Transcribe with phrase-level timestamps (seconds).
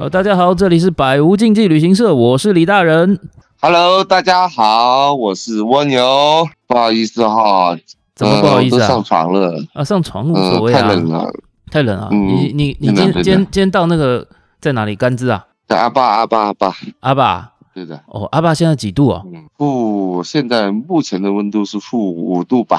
[0.00, 3.18] 呃，大家好，这里是百无禁忌旅行社，我是李大人。
[3.60, 6.48] Hello，大家好，我是蜗牛。
[6.68, 7.76] 不好意思哈，
[8.14, 8.86] 怎么不好意思啊？
[8.86, 11.32] 呃、上床了啊，上床无所谓啊、呃，太冷了，
[11.72, 12.08] 太冷啊。
[12.12, 14.24] 嗯、你你你今今天今天到那个
[14.60, 15.44] 在哪里甘孜啊？
[15.66, 18.00] 在阿坝阿坝阿坝阿坝，对的。
[18.06, 19.24] 哦，阿坝现在几度啊？
[19.56, 22.78] 负，现在目前的温度是负五度吧？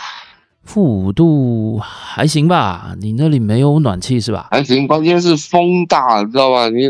[0.69, 2.95] 负五度还行吧？
[3.01, 4.49] 你那里没有暖气是吧？
[4.51, 6.69] 还行，关键是风大，知道吧？
[6.69, 6.83] 你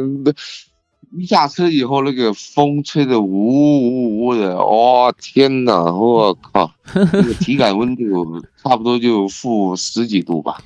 [1.17, 5.81] 一下车以后，那个风吹得呜呜呜的，哇天哪！
[5.93, 10.57] 我靠， 那个体感温度差不多就负十几度吧。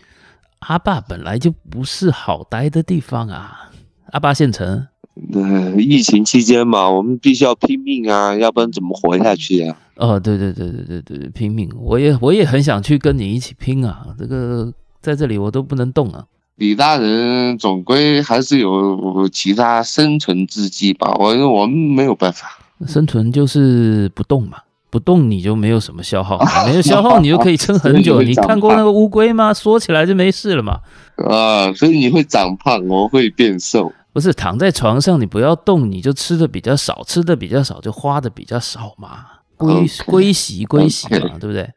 [0.62, 3.70] 阿坝本来就不是好待的地方啊，
[4.08, 4.88] 阿坝县城。
[5.32, 9.78] 对，疫情期间嘛，我们必须要拼命啊，要不然怎么活下去啊？
[9.98, 11.70] 哦，对对对对对对，拼命！
[11.78, 16.26] 我也我也很想去跟你一起拼啊，这个在这里我都不能动啊。
[16.56, 21.12] 李大人总归还是有其他生存之计吧？
[21.20, 22.48] 我我们没有办法，
[22.88, 24.58] 生存就是不动嘛，
[24.90, 28.22] 不动你就没有什么消耗，没有消耗你就可以撑 很久。
[28.22, 29.54] 你看过那个乌龟吗？
[29.54, 30.80] 缩起来就没事了嘛。
[31.18, 33.92] 啊，所以你会长胖，我会变瘦。
[34.12, 39.26] 不是躺在床上，你不要动，你就吃的比较少，吃的比较少就花的比较少嘛，
[39.64, 41.70] 归归习归习嘛对不对？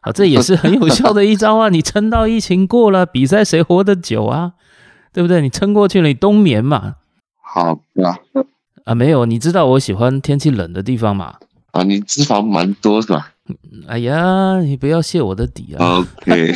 [0.00, 1.70] 好，这也是很有效的一招啊！
[1.70, 4.52] 你撑到疫情过了，比赛谁活得久啊？
[5.12, 5.40] 对不对？
[5.40, 6.96] 你撑过去了，你冬眠嘛。
[7.40, 8.18] 好啊，
[8.84, 11.36] 啊，没有，你知道我喜欢天气冷的地方嘛？
[11.72, 13.32] 啊，你脂肪蛮多是吧？
[13.86, 16.54] 哎呀，你不要泄我的底啊！OK，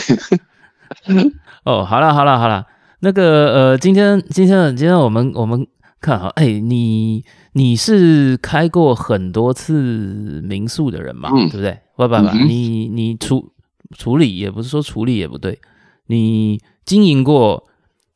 [1.64, 2.66] 哦，好了好了好了。
[3.00, 5.66] 那个呃，今天今天今天我们我们
[6.00, 11.78] 看哈，哎，你你是开过很多次民宿的人嘛，嗯、对不对？
[11.96, 13.52] 不不不，你你处
[13.96, 15.58] 处理也不是说处理也不对，
[16.06, 17.64] 你经营过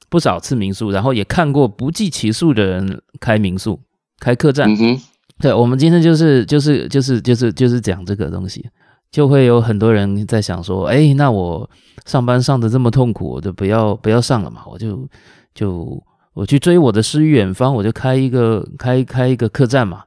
[0.08, 3.80] 不少次民宿，然后也看过不计其数的人开民宿、
[4.18, 4.72] 开客栈。
[4.72, 5.00] 嗯、
[5.40, 8.68] 对，我们今天就是就是就是就是就是讲这个东西。
[9.10, 11.68] 就会有很多人在想说，哎，那我
[12.06, 15.06] 上班上的这么痛苦，我就不要不要上了嘛，我就
[15.54, 16.02] 就
[16.34, 20.04] 我去追我的诗与远方，我就开一个开开一个客栈嘛。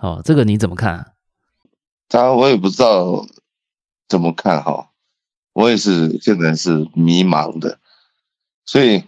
[0.00, 1.06] 哦，这个你怎么看啊？
[2.08, 3.26] 当然我也不知道
[4.08, 4.90] 怎么看哈，
[5.52, 7.78] 我也是现在是迷茫的，
[8.64, 9.04] 所以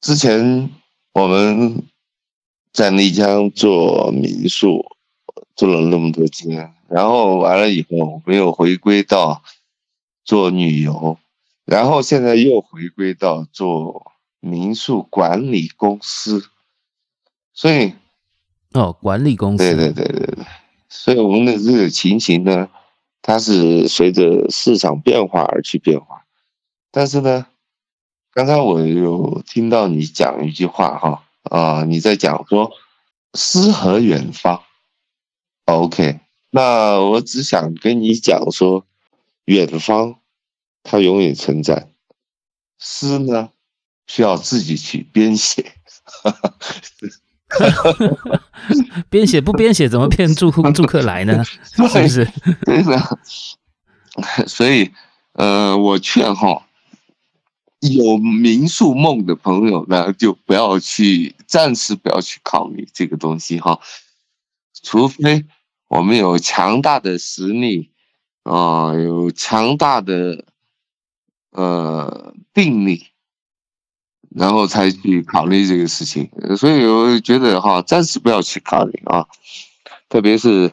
[0.00, 0.70] 之前
[1.12, 1.82] 我们
[2.72, 4.84] 在丽江做民宿。
[5.54, 9.42] 做了那么多天，然后完了以后没有回归到
[10.22, 11.18] 做旅游，
[11.64, 16.44] 然后现在又回归到做民宿管理公司，
[17.52, 17.94] 所以
[18.72, 20.46] 哦，管理公司，对对对对对，
[20.88, 22.68] 所以我们的这个情形呢，
[23.22, 26.24] 它是随着市场变化而去变化，
[26.90, 27.46] 但是呢，
[28.32, 32.70] 刚才我有听到你讲一句话哈啊，你在讲说
[33.34, 34.62] 诗和远方。
[35.64, 36.20] OK，
[36.50, 38.86] 那我只想跟你讲说，
[39.46, 40.20] 远方
[40.84, 41.88] 它永远存在，
[42.78, 43.50] 诗呢
[44.06, 45.72] 需要自己去编写，
[49.10, 51.44] 编写不编写怎么骗住 住客来呢？
[51.44, 52.24] 是不是？
[52.64, 53.18] 对的。
[54.46, 54.90] 所以，
[55.32, 56.66] 呃，我劝哈，
[57.80, 63.78] 有民宿梦的朋友呢，就不要去，暂时不要去考虑这个东西哈，
[64.82, 65.44] 除非。
[65.88, 67.92] 我们有强大的实力，
[68.42, 70.44] 啊、呃，有强大的
[71.52, 73.06] 呃定力，
[74.38, 76.28] 然后才去考虑这个事情。
[76.56, 79.26] 所以我觉得哈，暂时不要去考虑啊，
[80.10, 80.72] 特别是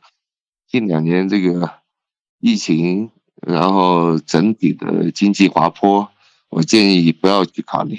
[0.67, 1.71] 近两年这个
[2.39, 3.09] 疫情，
[3.41, 6.09] 然后整体的经济滑坡，
[6.49, 7.97] 我建议不要去考虑。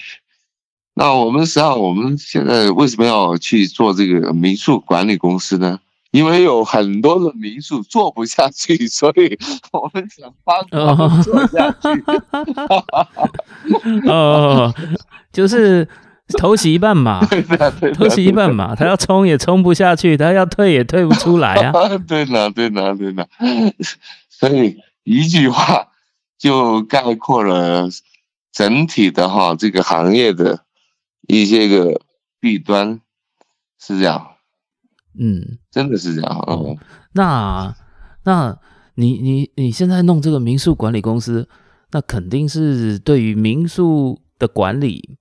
[0.92, 5.80] 那我们实际上，我们现在为什么要去做这个民宿管理公司呢？
[6.14, 9.36] 因为有很多的民宿做不下去，所以
[9.72, 11.88] 我们想帮他们做下去。
[14.08, 14.72] 哦，
[15.32, 15.88] 就是
[16.38, 17.20] 偷袭一半嘛，
[17.98, 21.72] 偷袭一半嘛，他要冲也冲不下去，他要退也退不出来啊。
[22.06, 23.26] 对呢，对呢，对呢。
[24.30, 25.88] 所以一句话
[26.38, 27.88] 就概括了
[28.52, 30.60] 整体的哈这个行业的
[31.26, 32.00] 一些个
[32.38, 33.00] 弊端，
[33.80, 34.28] 是这样。
[35.18, 36.38] 嗯，真的是这样。
[36.46, 36.76] 哦，
[37.12, 37.74] 那
[38.24, 38.58] 那
[38.94, 41.48] 你你你现在弄这个民宿管理公司，
[41.92, 45.16] 那肯定是对于民宿的管理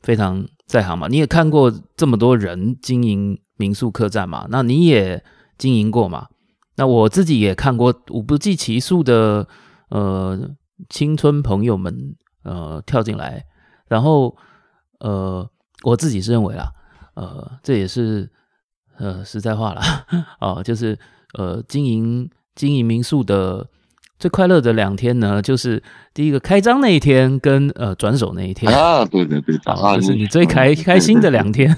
[0.00, 1.08] 非常在行嘛？
[1.08, 4.46] 你也看过这么多人经营民宿客栈嘛？
[4.50, 5.24] 那你也
[5.56, 6.28] 经营过嘛？
[6.76, 9.48] 那我自己也看过我不计其数的
[9.88, 10.38] 呃
[10.88, 13.44] 青春朋友们呃跳进来，
[13.88, 14.36] 然后
[15.00, 15.50] 呃
[15.82, 16.72] 我自己是认为啦，
[17.14, 18.30] 呃，这也是
[18.98, 20.04] 呃实在话啦，
[20.40, 20.98] 哦，就是
[21.34, 23.66] 呃经营经营民宿的。
[24.20, 25.80] 最快乐的两天呢，就是
[26.12, 31.72] 第一个开张那一天跟呃转手那一天啊，对对对，啊，就是你最开开心的两天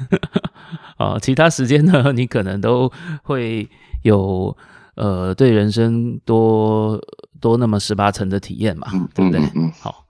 [0.97, 2.91] 啊， 其他时间呢，你可能都
[3.25, 3.69] 会
[4.05, 4.57] 有
[4.95, 6.99] 呃对人生多
[7.43, 9.39] 多那么十八层的体验嘛，对不对？
[9.55, 10.07] 嗯好，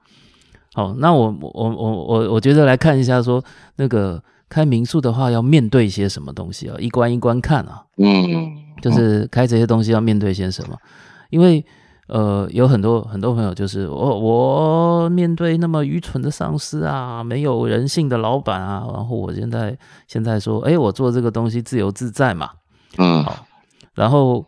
[0.81, 3.43] 好，那我我我我我觉得来看一下说
[3.77, 10.77] 那个开民宿的话要面对一些什么东西啊，一关一关看啊，嗯，就是开这些东西要面对些什么，
[11.31, 11.65] 因为。
[12.13, 19.79] 呃，有很多很多朋友就是我，我面对那么愚蠢的上司啊，没有人性的老板啊，然后我现在
[20.09, 22.51] 现在说，哎，我做这个东西自由自在嘛，
[22.99, 23.47] 嗯，好，
[23.95, 24.45] 然后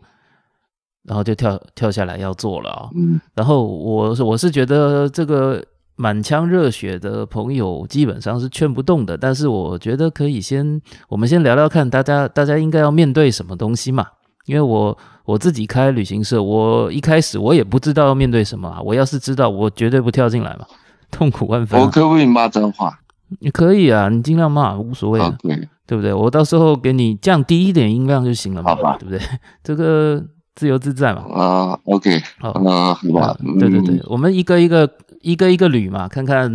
[1.03, 5.63] 然后就跳跳下来要做了啊，嗯，然后我我是觉得这个
[5.95, 14.05] 满腔热血的朋友基本上是劝不动的，但是我觉得可以先我们先聊聊看，大家大家应该要面对什么东西嘛，
[14.45, 14.97] 因为我。
[15.25, 18.81] 我自己开旅行社，我一开始我也不知道要面对什么啊。
[18.81, 20.65] 我要是知道，我绝对不跳进来嘛，
[21.09, 21.85] 痛苦万分啊。
[21.85, 22.93] 我可不可以骂脏话？
[23.39, 25.65] 你可以啊，你尽量骂，无所谓的，Okay.
[25.87, 26.13] 对不对？
[26.13, 28.97] 我到时候给你降低一点音量就行了嘛，好吧？
[28.99, 29.21] 对不对？
[29.63, 30.21] 这个
[30.55, 31.21] 自由自在嘛。
[31.33, 33.37] 啊，OK，好，那好吧。
[33.57, 34.85] 对对对，我们一个一个
[35.23, 36.51] 一个一个捋嘛，看看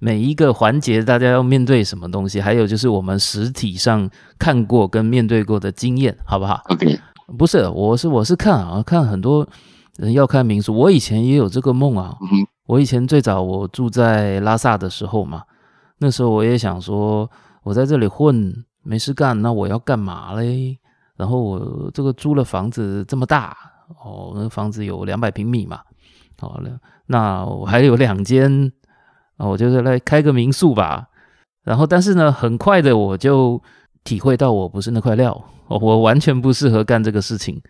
[0.00, 6.98] 每一个环节大家要面对什么东西，还有就是我们实体上看过跟面对过的经验，好不好？OK。
[7.38, 9.48] 不是，我是我是看啊，看很多
[9.96, 10.74] 人要看民宿。
[10.76, 12.14] 我以前也有这个梦啊。
[12.20, 15.42] 嗯、我以前最早我住在拉萨的时候嘛，
[15.98, 17.30] 那时候我也想说，
[17.62, 18.52] 我在这里混
[18.82, 20.76] 没事干，那我要干嘛嘞？
[21.16, 23.56] 然后我这个租了房子这么大
[24.04, 25.80] 哦，那房子有两百平米嘛。
[26.38, 26.76] 好了，
[27.12, 28.72] 那我还有两间，
[29.36, 31.08] 我就是来开个民宿吧。
[31.62, 33.62] 然后，但是呢，很快的我就
[34.02, 35.44] 体会到我不是那块料。
[35.68, 37.60] 我完全不适合干这个事情，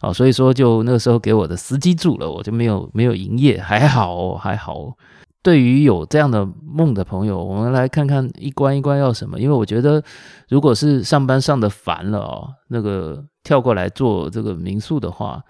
[0.00, 4.92] 啊，所以说就那个时候给我的司机住了，我就没有没有营业，还好还好。
[5.42, 10.02] 对于有这样的梦的朋友，我们来看看一关一关要什么，因为我觉得
[10.48, 15.42] 如果是上班上的烦了哦，那个跳过来做这个民宿的话，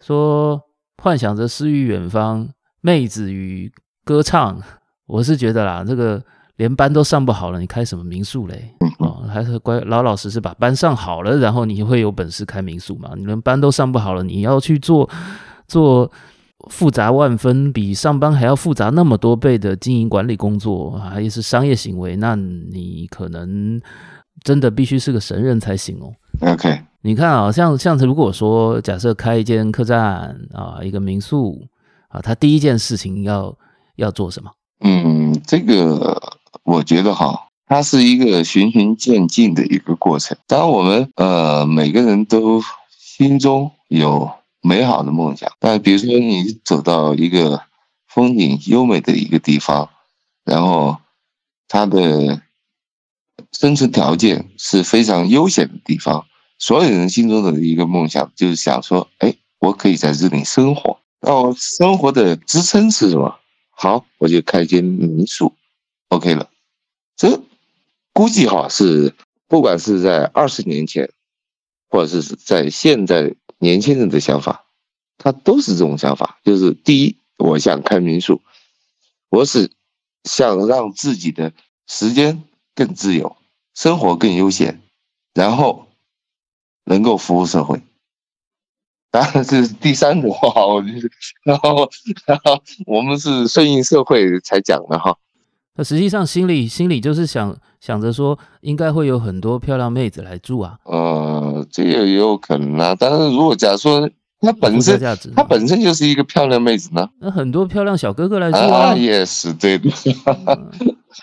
[0.00, 0.60] 说
[1.02, 2.48] 幻想着诗与远方，
[2.84, 3.72] 妹子与
[4.04, 4.60] 歌唱，
[5.06, 6.22] 我是觉得啦，这个。
[6.56, 8.72] 连班都上不好了，你开什么民宿嘞？
[9.00, 13.10] 哦，还是乖老老实实把班上好了，然后你会有本事开民宿嘛？
[13.16, 15.10] 你连班都上不好了，你要去做
[15.66, 16.08] 做
[16.70, 23.80] 复杂万分、比上班还要复杂那么多倍的经营管理工作，还是商业行为，那你可能
[24.44, 26.12] 真的必须是个神人才行哦。
[26.52, 31.66] OK，你看啊，像像如果说假设开一间客栈啊，一个民宿
[32.14, 33.54] 啊，他第一件事情要
[33.96, 34.50] 要做什么？
[34.80, 36.38] 嗯，这个。
[36.62, 40.34] 我觉得哈，它是一个循序渐进的一个过程。
[40.46, 44.30] 当我们呃每个人都心中有
[44.62, 47.60] 美好的梦想，但比如说你走到一个
[48.08, 49.90] 风景优美的一个地方，
[50.44, 50.96] 然后
[51.68, 52.40] 它的
[53.52, 56.24] 生存条件是非常悠闲的地方，
[56.58, 60.98] 所有人心中的一个梦想就是想说，哎，我可以在这里生活。
[61.26, 63.38] 哦生活的支撑是什么？
[63.70, 65.52] 好，我就开间民宿
[66.08, 66.48] ，OK 了。
[67.16, 67.40] 这
[68.12, 69.14] 估计哈是，
[69.48, 71.10] 不管是在二十年前，
[71.88, 74.66] 或者是在现在年轻人的想法，
[75.18, 76.38] 他都是这种想法。
[76.44, 78.40] 就是第一，我想开民宿，
[79.28, 79.70] 我是
[80.24, 81.52] 想让自己的
[81.86, 83.36] 时间更自由，
[83.74, 84.80] 生活更悠闲，
[85.32, 85.88] 然后
[86.84, 87.82] 能够服务社会。
[89.14, 90.82] 当然这是第三种话，我
[91.44, 91.88] 然后
[92.26, 95.16] 然后我们是顺应社会才讲的哈。
[95.76, 100.76] 那实际上心里心里就是想想着说，应该会有很多漂亮妹子来住啊。
[100.82, 102.96] 呃，这个也有可能啊。
[102.98, 104.98] 但是如果假如说她本身
[105.36, 107.08] 她本身就是一个漂亮妹子呢？
[107.20, 108.88] 那很多漂亮小哥哥来住啊。
[108.88, 109.88] 啊也是对的。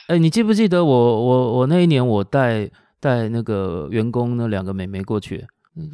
[0.07, 2.69] 哎、嗯，你记不记得我我我那一年我带
[3.01, 5.45] 带那个员工那两个妹妹过去，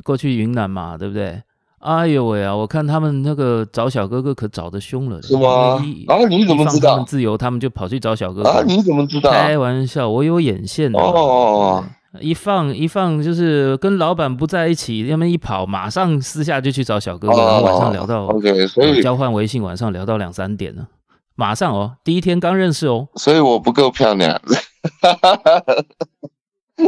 [0.04, 1.42] 过去云南嘛，对不对？
[1.80, 2.56] 哎呦喂啊！
[2.56, 5.76] 我看他们那个找小哥哥可找的凶了，是吗？
[6.08, 6.92] 啊，你怎么知道？
[6.92, 8.50] 他们自由，他们就跑去找小哥哥。
[8.50, 9.30] 啊，你怎么知道？
[9.30, 11.00] 开玩笑，我有眼线的。
[11.00, 11.84] 哦，
[12.20, 20.88] 一放一放，就是跟老板不在一起，他们一跑，马上私下就去找小哥哥，然后晚上聊到 OK，所以交换微信，晚上聊到两三点了，
[21.36, 24.42] 马上哦，第一天刚认识哦，所以我不够漂亮。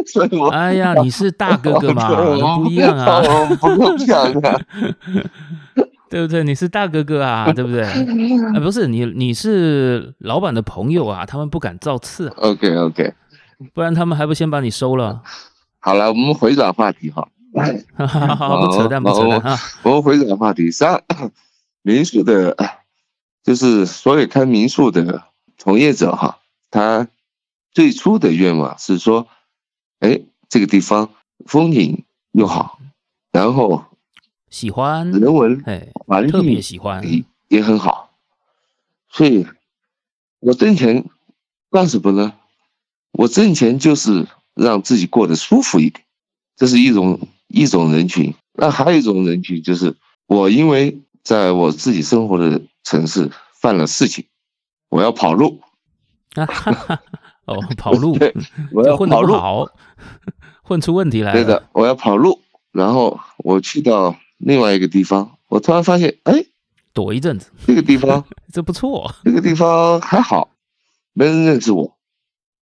[0.05, 3.21] 所以我哎呀， 你是大哥哥嘛，不一样啊，
[3.59, 4.61] 不够漂亮，
[6.09, 6.43] 对不对？
[6.43, 7.83] 你是大哥哥啊， 对不对？
[7.83, 12.27] 啊，不是你，你是老板的朋友啊，他们不敢造次。
[12.37, 13.13] OK OK，
[13.73, 15.21] 不然他们还不先把你收了？
[15.79, 17.27] 好了，我们回转话题哈。
[17.97, 19.57] 好好好，不扯淡，不扯淡啊！
[19.81, 21.01] 我们回转话题上，
[21.81, 22.55] 民宿的，
[23.43, 25.23] 就是所有开民宿的
[25.57, 26.37] 从业者哈，
[26.69, 27.07] 他
[27.73, 29.25] 最初的愿望是说，
[29.99, 31.09] 哎，这个地方
[31.45, 32.79] 风景又好，
[33.31, 33.83] 然后
[34.49, 37.03] 喜欢人文，哎，环境特别喜欢，
[37.47, 38.11] 也很好，
[39.09, 39.45] 所以，
[40.39, 41.05] 我挣钱
[41.71, 42.33] 干什么呢？
[43.11, 46.03] 我挣钱就是让自己过得舒服一点，
[46.55, 47.19] 这是一种。
[47.51, 49.95] 一种人群，那还有一种人群就是
[50.27, 54.23] 我，因为在我自己生活的城市犯了事情，
[54.89, 55.59] 我要跑路。
[57.49, 58.33] 哦，跑路，对，
[58.71, 59.69] 我要跑路，
[60.63, 61.43] 混出问题来了。
[61.43, 62.39] 对的，我要跑路，
[62.71, 66.45] 然后我去到另外一个地方，我突然发现，哎，
[66.93, 70.49] 躲一阵子，这个地方这不错，这个地方还好，
[71.13, 71.97] 没人认识我，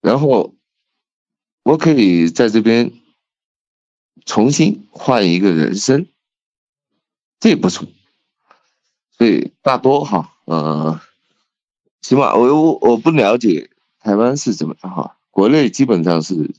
[0.01, 0.55] 然后
[1.63, 2.91] 我可以在这边。
[4.25, 6.07] 重新换一个人生，
[7.39, 7.87] 这不错。
[9.11, 10.99] 所以大多哈，呃，
[12.01, 13.69] 起码我我我不了解
[14.07, 16.49] 台湾是怎么样哈，国内基本上是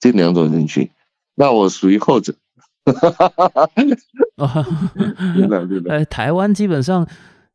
[0.00, 0.88] 这两种人群，
[1.34, 2.34] 那我属于后者。
[2.86, 6.04] 哈哈哈哈哈。
[6.08, 7.06] 台湾基本上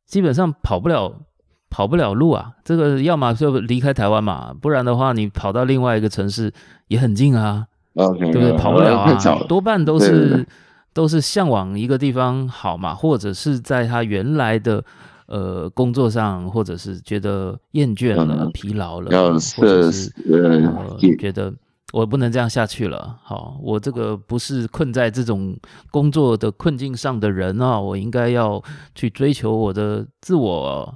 [0.06, 1.22] 基本上跑不了
[1.68, 6.54] 跑不了路啊，这个要么就离开台湾嘛，不然的话你跑到另外一个城市
[6.88, 7.66] 也很近啊。
[7.96, 8.52] Okay, 对不对？
[8.56, 10.48] 跑不了啊，了多半都是
[10.94, 14.86] 都是向往一个地方好嘛，或者是在他原来的
[15.30, 19.10] 呃工作上，或者是觉得厌倦了、嗯、疲劳了，
[19.56, 21.54] 或者是呃觉得
[21.94, 23.18] 我不能这样下去了。
[23.24, 25.58] 好，我这个不是困在这种
[25.92, 28.62] 工作的困境上的人啊，我应该要
[28.94, 30.94] 去追求我的自我。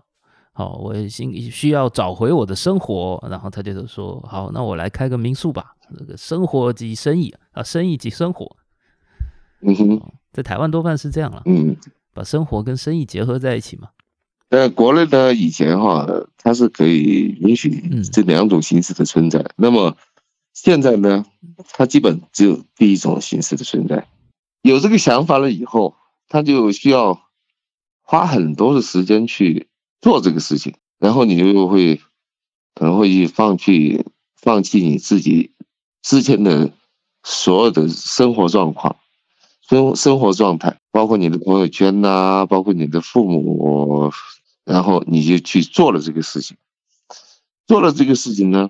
[0.55, 8.55] 好，我心需要找回我的生活，然后他就说：“好，那我来开个民宿吧。”这个生活即生意啊，生意即生活。
[9.61, 11.41] 嗯哼，在台湾多半是这样了。
[11.45, 11.75] 嗯，
[12.13, 13.89] 把生活跟生意结合在一起嘛。
[14.53, 16.07] 在国内呢，以前哈，
[16.37, 17.71] 它是可以允许
[18.11, 19.39] 这两种形式的存在。
[19.39, 19.97] 嗯、那么
[20.53, 21.25] 现在呢，
[21.71, 24.07] 它基本只有第一种形式的存在。
[24.61, 25.95] 有这个想法了以后，
[26.27, 27.19] 他就需要
[28.03, 29.69] 花很多的时间去
[30.01, 31.99] 做这个事情，然后你就会
[32.75, 34.05] 可能会去放弃
[34.39, 35.49] 放弃你自己。
[36.03, 36.71] 之前的
[37.23, 38.97] 所有的生活状况、
[39.67, 44.11] 生生活状态，包括你的朋友圈呐、啊，包括你的父母，
[44.65, 46.57] 然后你就去做了这个事情。
[47.65, 48.69] 做了这个事情呢，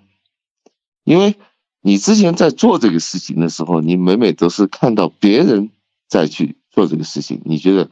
[1.04, 1.36] 因为
[1.82, 5.70] 你之前在做这个事情的时候，你每每都是看到别人
[6.08, 7.90] 在去做这个事情，你觉得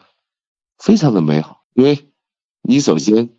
[0.78, 2.08] 非常的美好，因为
[2.62, 3.30] 你首先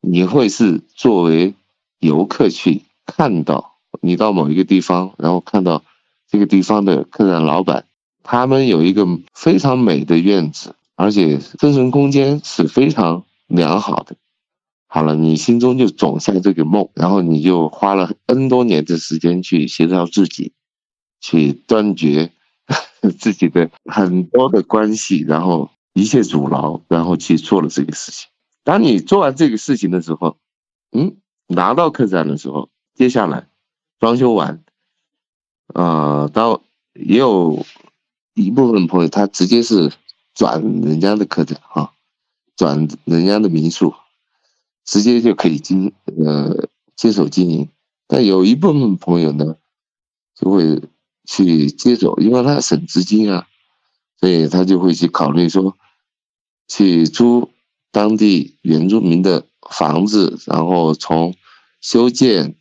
[0.00, 1.54] 你会是作为
[1.98, 3.70] 游客去看到。
[4.00, 5.84] 你到某一个地方，然后看到
[6.26, 7.84] 这个地方的客栈老板，
[8.22, 13.22] 他们有一个非常美的院子，而且生存空间是非常
[13.56, 14.16] 良好的。
[14.86, 20.52] 好了，你心中就种下这个梦，然后你就花了 N 多年的时间去协调自己，
[21.20, 22.30] 去断绝
[23.18, 28.28] 自己的很多的关系，然后一切阻挠，然后去做了这个事情。
[28.64, 30.36] 当你做完这个事情的时候，
[30.92, 31.16] 嗯，
[31.46, 33.48] 拿到客栈的时候，接下来。
[33.98, 34.64] 装修完，
[35.74, 36.60] 呃，到
[36.92, 37.64] 也有
[38.34, 39.92] 一部分朋友，他直接是
[40.34, 41.92] 转人家的客栈哈，
[42.62, 43.92] 转人家的民宿，
[44.84, 45.92] 直接就可以经
[46.24, 47.68] 呃接手经营。
[48.06, 49.56] 但有一部分朋友呢，
[50.36, 50.80] 就会
[51.24, 53.48] 去接手，因为他省资金啊，
[54.20, 55.76] 所以他就会去考虑说，
[56.68, 57.50] 去租
[57.90, 61.34] 当地原住民的房子，然后从
[61.80, 62.54] 修建。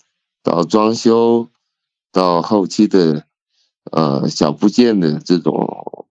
[0.43, 1.49] 到装修，
[2.11, 3.27] 到后期的，
[3.91, 6.07] 呃，小部件的这种，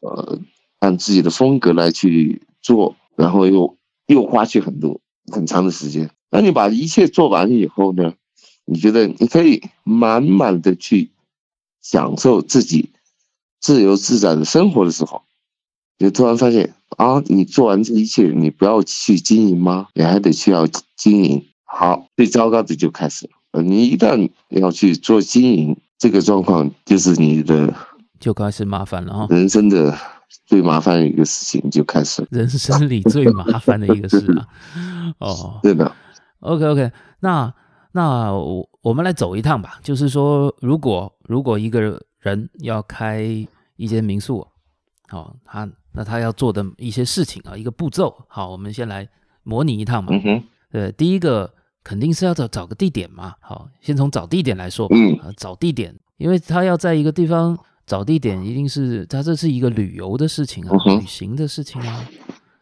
[0.00, 0.38] 呃，
[0.78, 5.00] 按自己的风格来去做，然后又又花去很多
[5.32, 6.10] 很长的时间。
[6.30, 8.14] 那你把一切做完以后呢，
[8.64, 11.10] 你觉得你可以满满的去
[11.80, 12.90] 享受自己
[13.60, 15.22] 自由自在的生活的时候，
[15.98, 19.88] 你突然发现啊，你做完这一切，你不要去经营吗？
[19.94, 21.44] 你还得需要经营。
[21.64, 23.62] 好，最糟糕的就开始了。
[23.62, 27.74] 你一旦要去做经营，这个状况就是你的
[28.20, 29.26] 就开始麻烦了哈。
[29.30, 29.96] 人生的
[30.46, 32.28] 最麻烦的一个事情就开始了。
[32.30, 34.46] 人生里最麻烦的一个事啊。
[35.18, 35.90] 哦，对的。
[36.40, 37.52] OK OK，那
[37.92, 39.78] 那我我们来走一趟吧。
[39.82, 43.22] 就是说，如果如果一个人要开
[43.76, 44.46] 一间民宿，
[45.08, 48.14] 好，他那他要做的一些事情啊，一个步骤。
[48.28, 49.08] 好，我们先来
[49.42, 50.10] 模拟一趟嘛。
[50.12, 50.44] 嗯哼。
[50.70, 51.52] 对，第一个。
[51.88, 53.32] 肯定是要找找个地点嘛。
[53.40, 57.56] 好，先从找地点来说，嗯，找地点，因为他要在一个地方
[57.86, 62.04] 找地点，一定是他这是一个旅游的事情啊，旅行的事情啊，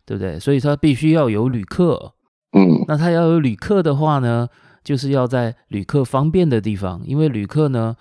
[0.04, 0.38] 对不对？
[0.38, 2.12] 所以他必须要有旅客，
[2.52, 4.46] 嗯，那他要有旅客的话呢，
[4.84, 7.96] 就是要在旅客方便的地方，因为旅客呢，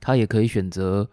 [0.00, 1.08] 他也可以选择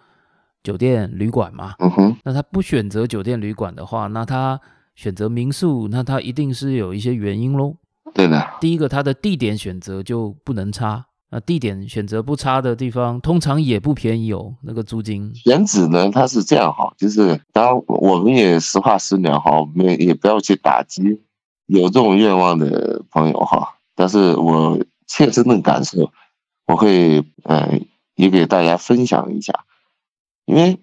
[0.62, 1.75] 酒店、旅馆嘛。
[1.79, 4.60] 嗯哼，那他不选择酒店、旅馆的话，那他
[4.96, 7.77] 选择民宿，那他一定是有一些原因喽。
[8.13, 11.05] 对的，第一个，他的地点选择就不能差。
[11.33, 14.53] 啊地点选择不差的地方，通常也不便宜哦。
[14.61, 21.19] 那个租金选址呢，它是这样哈，就是当然我们也实话实聊哈，我们也不要去打击
[21.65, 23.75] 有这种愿望的朋友哈。
[23.95, 26.11] 但是我切身的感受，
[26.67, 27.79] 我会呃
[28.15, 29.65] 也给大家分享一下，
[30.45, 30.77] 因为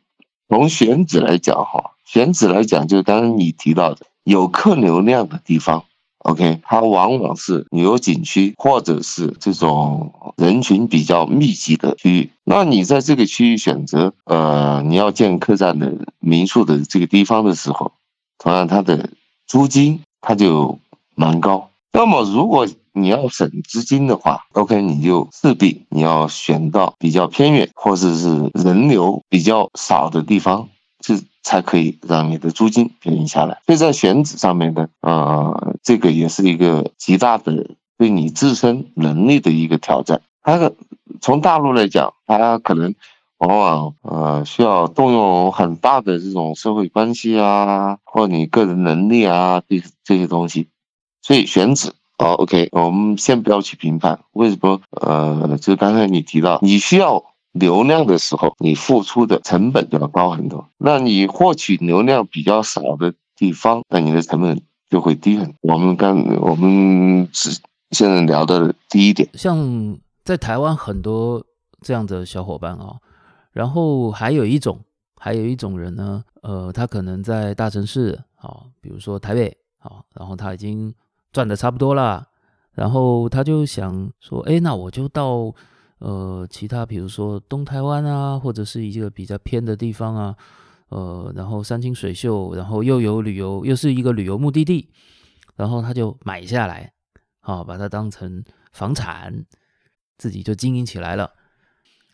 [0.49, 5.85] 从选址来讲哈，选址来讲就刚刚你提到的有客流量的地方。
[6.21, 12.31] OK，它往往是旅游景区，或者是这种人群比较密集的区域。
[12.45, 17.93] 那你在这个区域选择，呃，你要建客栈的民宿的这个地方的时候，
[18.39, 19.09] 同样它的
[19.47, 20.79] 租金它就
[21.15, 21.71] 蛮高。
[21.93, 30.69] 那么如果你要省资金的话，OK，你就势必你要选到比较偏远，或者是人流比较少的地方。
[31.03, 33.61] 是才可以让你的租金便宜下来。
[33.67, 40.21] 所以在选址上面呢，呃，这个也是一个极大的对你自身能力的一个挑战。
[40.43, 40.71] 它
[41.21, 42.95] 从大陆来讲，它可能
[43.39, 50.69] 往往呃需要动用很大的这种社会关系啊，或你个人能力啊，这这些东西。
[51.23, 57.25] 所以选址哦，OK，我们先不要去评判为什么，呃，就刚才你提到你需要。
[57.53, 60.69] 流量的时候，你付出的成本就要高很多。
[60.79, 65.57] 那你获取流量比较少的地方，那你的成本就会低很多。
[65.63, 67.51] 我们刚我们只
[67.91, 71.45] 现在聊的第一点，像在台湾很多
[71.81, 72.97] 这样的小伙伴啊，
[73.53, 74.79] 然后还有一种，
[75.17, 80.95] 还有一种人呢，呃，他可能在大城市啊，比如说台北啊，然后他已经
[81.33, 82.29] 赚的差不多了，
[82.73, 85.53] 然后他就想说，哎，那我就到。
[86.01, 90.37] 呃，其他比如说东台湾啊，或者是一个比较偏的地方啊，
[90.89, 94.89] 呃，然后山清水秀，然后又有旅游，又是一个旅游目的地，
[95.57, 96.93] 然后他就买下来，
[97.41, 99.45] 好，把它当成房产，
[100.17, 101.31] 自己就经营起来了。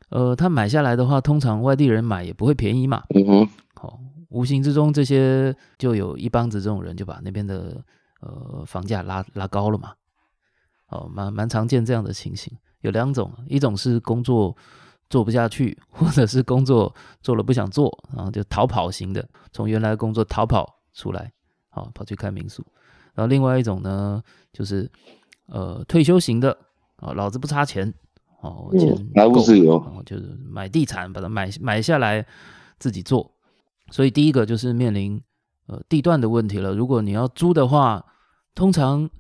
[0.09, 7.81] 呃，他买下来的话，通常外地人买也不会便宜嘛，嗯哼，好，无形之中这些就有一帮子这种人就把那边的
[8.20, 9.94] 呃房价拉拉高了嘛，
[10.88, 12.53] 哦，蛮蛮常见这样的情形。
[12.87, 14.57] 有两种，一种是工作
[15.11, 21.33] 做不下去，或者是工作做了不想做，然后就逃跑型的，从原来的工作逃跑出来，
[21.68, 22.64] 好跑去开民宿。
[23.12, 24.22] 然后另外一种呢，
[24.53, 24.88] 就是
[25.46, 26.57] 呃退休型的，
[26.96, 27.92] 啊，老子不差钱，
[28.40, 32.25] 哦，钱财务自由，然后就是买地产，把它买买下来
[32.79, 33.29] 自己做。
[33.90, 35.20] 所以第一个就是面临
[35.66, 36.72] 呃地段的问题了。
[36.72, 38.05] 如果你要租的话，
[38.55, 39.11] 通常。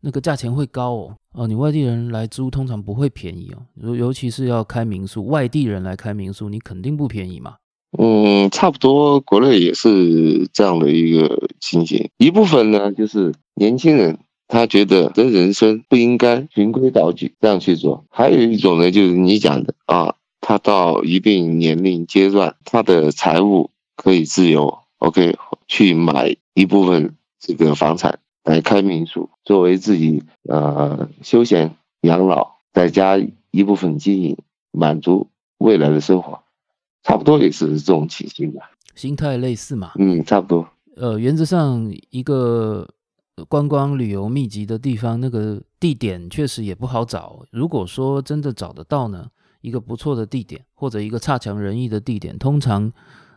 [0.00, 7.56] 那个价钱会高哦，哦，你外地人来租通常不会便宜哦，尤尤其是要开民宿，外地人来开民宿，你肯定不便宜嘛。
[7.98, 12.10] 嗯，差不多，国内也是这样的一个情形。
[12.18, 28.20] 一部分呢，就是年轻人他觉得这人生不应该循规蹈矩这样去做；还有一种呢，就是你讲的啊，他到一定年龄阶段，他的财务可以自由，OK，去买一部分这个房产。
[28.48, 33.18] 来开民宿，作为自己呃休闲养老，再加
[33.50, 34.38] 一部分经营，
[34.72, 36.40] 满足未来的生活，
[37.02, 38.70] 差不多也是这种情形吧。
[38.94, 39.92] 心态类似嘛？
[39.98, 40.66] 嗯，差不多。
[40.96, 42.88] 呃，原则上一个
[43.50, 47.44] 观光旅游密集的地方，那个地点确实也不好找。
[47.50, 49.28] 如果说真的找得到呢，
[49.60, 52.90] 一个不错的地点或者一个差强人意的地点，通常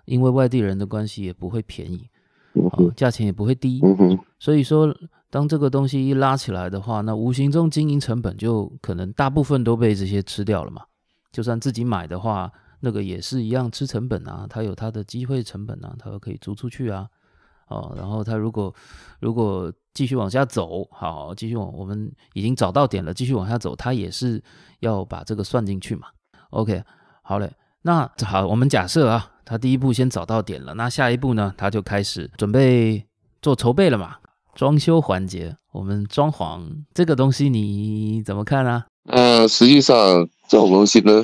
[0.05, 2.07] 因为外地人的关系也不会便宜。
[2.53, 4.91] 哦，价钱也不会低，嗯哼，所以说，
[5.29, 10.81] 当这个东西一拉起来的话，那无形中经营成本就可能大部分都被这些吃掉了嘛。
[11.31, 17.07] 就算自己买的话，那个也是一样吃成本啊，它有它的机会成本啊，它可以租出去啊，
[17.67, 18.73] 哦，然后它如果
[19.19, 24.43] 如果继续往下走，好，继续往我们已经找到点了，继续往下走，它也是
[24.79, 26.07] 要把这个算进去嘛。
[26.49, 26.83] OK，
[27.21, 29.31] 好嘞，那好，我们假设啊。
[29.45, 31.53] 他第一步先找到点了，那下一步呢？
[31.57, 33.05] 他就开始准备
[33.41, 34.15] 做筹备了嘛。
[34.53, 36.61] 装修环节，我们装潢
[36.93, 38.85] 这个东西你怎么看啊？
[39.09, 41.23] 呃，实际上这种东西呢，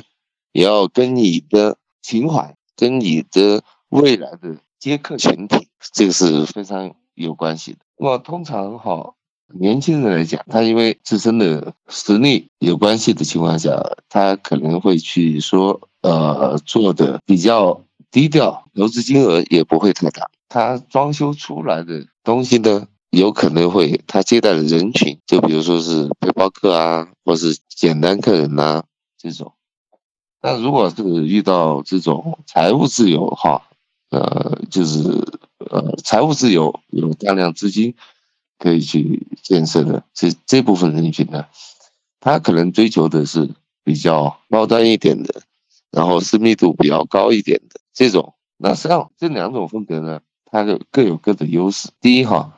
[0.52, 7.78] 也要跟你的情怀、跟你的未来的接客群体，这个是非常有关系的。
[7.98, 9.14] 那么通常哈，
[9.54, 13.70] 年轻人来讲，他因为自身的实力有关系的情况下，
[14.08, 20.28] 他可能会去说，呃，做的比较低调，投资金额也不会太大。
[20.48, 28.84] 他装修出来的东西呢，有可能会他接待的人群，就比如说是背包客啊，或是简单客人呐、
[29.16, 29.52] 这种。
[30.40, 33.62] 但如果是遇到这种财务自由哈，
[34.10, 35.00] 呃，就是
[35.70, 37.94] 呃财务自由有大量资金。
[38.60, 41.46] 可以去建设的这这部分人群呢，
[42.18, 43.48] 他可能追求的是
[43.84, 45.42] 比较高端一点的，
[45.92, 48.34] 然后私密度比较高一点的这种。
[48.56, 51.90] 那实际上这两种风格呢，它的各有各的优势。
[52.00, 52.57] 第一哈，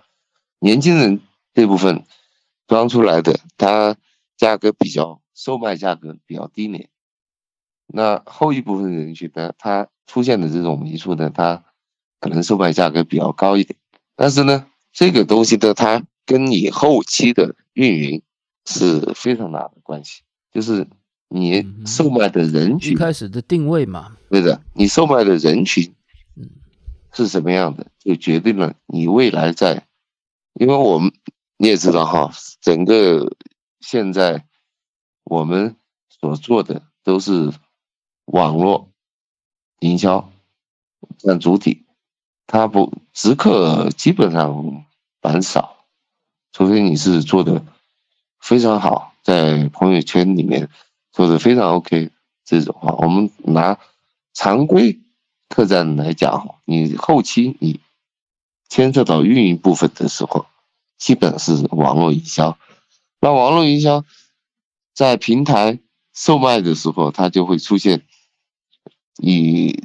[0.61, 1.20] 年轻人
[1.53, 2.05] 这部分
[2.68, 3.96] 装出来的，它
[4.37, 6.88] 价格比较，售卖价格比较低廉。
[7.88, 11.64] 那后一部分人群呢，它出现的这种民宿呢，它
[12.20, 13.77] 可能售卖价格比较高一点，
[14.14, 14.66] 但是呢。
[14.92, 18.23] 这个东西的它跟你后期的运营
[18.66, 20.85] 是非常大的关系，就是
[21.29, 25.94] 你售卖的人群，一开始的定位嘛，对的，你售卖的人群，
[27.12, 29.87] 是什么样的，就决定了你未来在，
[30.54, 31.12] 因为我们
[31.56, 33.36] 你也知道哈，整个
[33.80, 34.44] 现在
[35.24, 35.76] 我们
[36.08, 37.52] 所做的都是
[38.26, 38.88] 网络
[39.80, 40.30] 营销
[41.18, 41.84] 占主体。
[42.46, 44.84] 他不直客基本上
[45.22, 45.86] 蛮少，
[46.52, 47.64] 除非你是做的
[48.40, 50.68] 非常好，在朋友圈里面
[51.12, 52.10] 做的非常 OK
[52.44, 53.78] 这种话，我们拿
[54.34, 54.98] 常规
[55.48, 57.78] 客栈来讲，你后期你
[58.70, 60.46] 牵涉到运营部分的时候，
[60.96, 62.59] 基本是网络营销。
[63.20, 64.02] 那网络营销
[64.94, 65.78] 在平台
[66.14, 68.06] 售卖的时候，它就会出现
[69.18, 69.85] 以。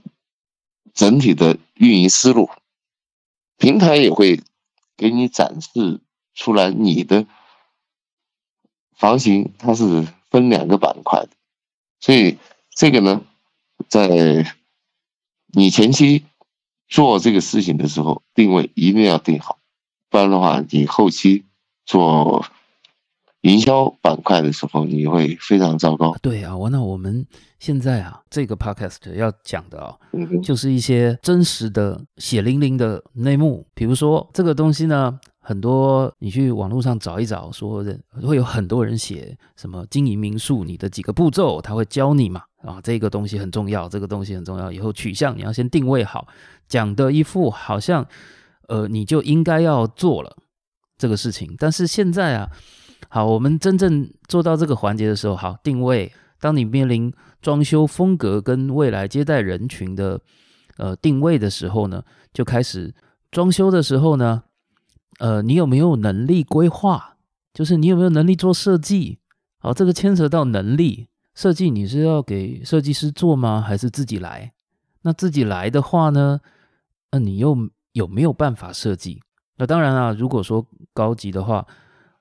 [0.94, 2.50] 整体的运营思路，
[3.58, 4.42] 平台也会
[4.96, 6.00] 给你展示
[6.34, 7.28] 出来你的
[8.96, 11.32] 房型，它是分两个板块的，
[12.00, 12.38] 所以
[12.70, 13.22] 这个呢，
[13.90, 14.56] 在
[15.48, 16.24] 你前期
[16.88, 19.60] 做这个事情的时候，定位一定要定好，
[20.10, 21.46] 不然的话，你后期
[21.86, 22.46] 做。
[23.42, 26.16] 营销板块的时候，你会非常糟糕。
[26.20, 27.24] 对啊，我那我们
[27.60, 29.96] 现在啊，这个 podcast 要讲的啊，
[30.42, 33.68] 就是一些真实的血淋淋的内幕。
[33.76, 42.42] 比如说这个东西呢，很多你去网络上找一找，说的会有很多人写什么经营民宿，你的几个步骤，他会教你嘛。
[42.64, 44.72] 啊，这个东西很重要，这个东西很重要。
[44.72, 46.28] 以后取向你要先定位好，
[46.68, 48.04] 讲的一副好像
[48.68, 50.36] 呃你就应该要做了
[50.98, 51.56] 这个事情。
[51.60, 52.50] 但是现在啊。
[53.08, 56.12] 好，我们真正做到这个环节的时候，好，定位。
[56.40, 60.20] 当你面临装修风格跟未来接待人群的
[60.78, 62.04] 呃定位的时候呢，
[62.34, 62.94] 就开始
[63.32, 64.44] 装修的时候呢，
[65.20, 67.18] 呃，你有没有能力规划？
[67.54, 69.20] 就是你有没有能力做设计？
[69.60, 73.62] 好，这个牵扯到能力设计，你是要给设计师做吗？
[73.62, 74.54] 还是自己来？
[75.02, 76.40] 那自己来的话呢，
[77.12, 79.22] 那你又有没有办法设计？
[79.58, 81.66] 那当然啊，如果说高级的话。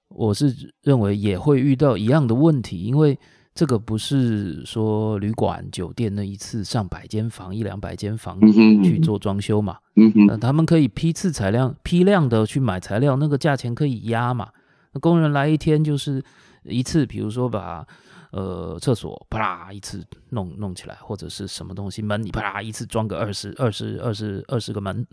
[0.08, 3.18] 我是认为也会遇到一样的问题，因为
[3.54, 8.40] 这个不是说旅馆、酒店那一次上百间房、一两百间房
[8.82, 9.78] 去做装修嘛。
[9.94, 14.50] 嗯哼，那他们可以批次材料、批量的去买材料，那个价钱可以压嘛。
[14.92, 16.20] 那工人来一天就是
[16.64, 17.86] 一次，比如说把
[18.32, 25.06] 呃厕所啪啦一次弄弄起来，或者是什么东西门你啪啦一次装个二十二十二十二十个门，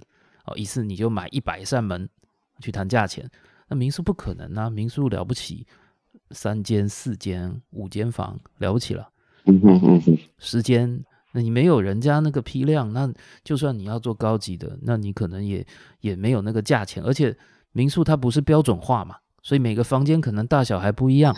[0.45, 2.09] 哦，一次你就买一百扇门
[2.59, 3.29] 去谈价钱。
[3.67, 5.65] 那民宿不可能啊，民宿了不起，
[6.33, 9.09] 三间、四间、五间房了不起了，
[10.37, 13.11] 十间，那你没有人家那个批量，那
[13.43, 15.65] 就算你要做高级的，那你可能也
[15.99, 17.35] 也没有那个价钱，而且
[17.71, 21.35] 民宿它不是标准化嘛，所以每个房间可能大小还不一样，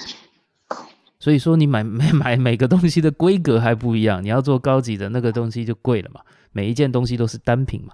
[1.20, 7.94] 所以说你买买买每个东西的规格还不一样，你要做高级的那个东西就贵了嘛，每一件东西都是单品嘛。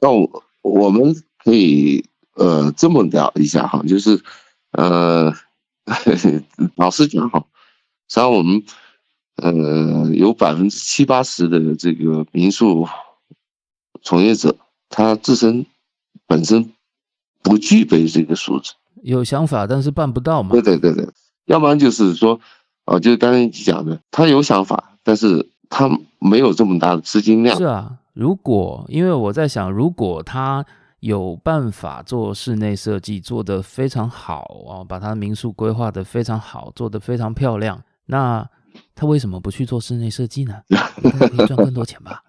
[0.00, 2.04] 那我我们可以。
[2.34, 4.18] 呃，这么聊一下哈，就是，
[4.70, 5.30] 呃，
[6.76, 7.44] 老实讲哈，
[8.08, 8.62] 实际上我们，
[9.36, 12.86] 呃，有百分之七八十的这个民宿
[14.02, 14.56] 从业者，
[14.88, 15.66] 他自身
[16.26, 16.72] 本身
[17.42, 20.50] 不具备这个素质，有想法但是办不到嘛。
[20.50, 21.08] 对对对对，
[21.46, 22.34] 要不然就是说，
[22.86, 27.56] 哦、呃，就是刚才你讲的，他有想法，但是他没有这么大的资金量。
[27.56, 30.64] 是啊，如果因为我在想，如果他。
[31.02, 37.82] 有办法做室内设计，做得非常好啊，把他的民宿规划得非常好，做得非常漂亮。
[38.06, 38.48] 那
[38.94, 40.54] 他为什么不去做室内设计呢？
[41.18, 42.22] 可以赚更多钱吧？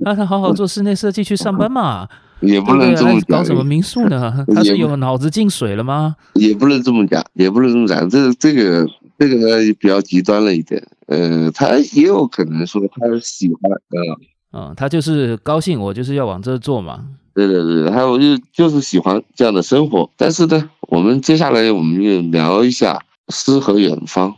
[0.00, 2.06] 那他好好做室内设计去上班嘛，
[2.40, 3.38] 也不能这么讲。
[3.38, 4.44] 搞什么民宿呢？
[4.54, 6.14] 他是有脑子进水了吗？
[6.34, 8.06] 也不能这么讲，也不能这么讲。
[8.10, 8.86] 这这个
[9.18, 10.86] 这个呢比较极端了一点。
[11.06, 14.20] 呃，他也有可能说他喜欢啊，
[14.52, 17.06] 嗯，他就是高兴，我就是要往这做嘛。
[17.34, 20.10] 对对对，还有就就是喜欢这样的生活。
[20.16, 24.34] 但是呢，我们接下来我们就聊一下诗和远方。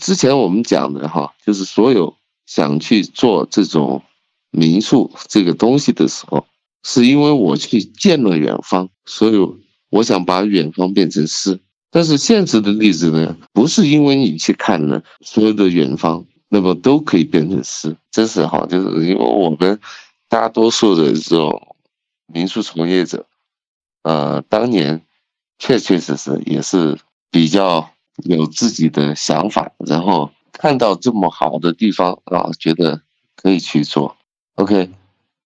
[0.00, 2.14] 之前我们讲的哈，就是所有
[2.46, 4.02] 想去做这种
[4.50, 6.44] 民宿这个东西的时候，
[6.82, 9.48] 是因为我去见了远方，所以
[9.90, 11.60] 我想把远方变成诗。
[11.90, 17.96] 但是现实的例子呢，不是因为你去看了所有的远方，那么都可以变成诗。
[18.12, 19.80] 真是哈，就是因为我们
[20.28, 21.76] 大多数的这种
[22.26, 23.26] 民宿从业者，
[24.02, 25.02] 呃，当年
[25.58, 26.96] 确确实实也是
[27.28, 27.90] 比较
[28.22, 33.02] 有自己的想法，然后看到这么好的地方啊，觉得
[33.34, 34.16] 可以去做
[34.54, 34.90] ，OK。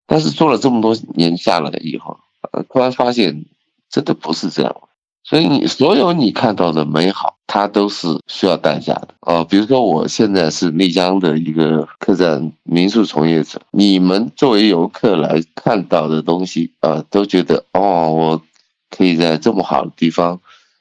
[0.05, 2.19] 但是做了这么多年下来以后，
[2.53, 3.47] 呃，突然发现
[3.89, 4.88] 真的不是这样。
[5.25, 9.45] 所以你所有你看到的美好，它都是需要代价的啊。
[9.45, 18.43] 比如说，我现在是丽江的一个客栈民宿从业者，你们作为游客来看到的东西啊，都觉得哦，我
[18.89, 20.41] 可以在这么好的地方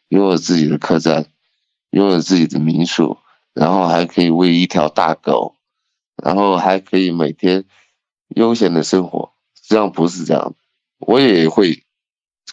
[0.09, 1.25] 拥有自己的客栈，
[1.89, 3.17] 拥有自己的民宿，
[3.53, 5.55] 然后还可以喂一条大狗，
[6.23, 7.65] 然后还可以每天
[8.29, 9.31] 悠闲的生活。
[9.55, 10.53] 实际上不是这样，
[10.99, 11.83] 我也会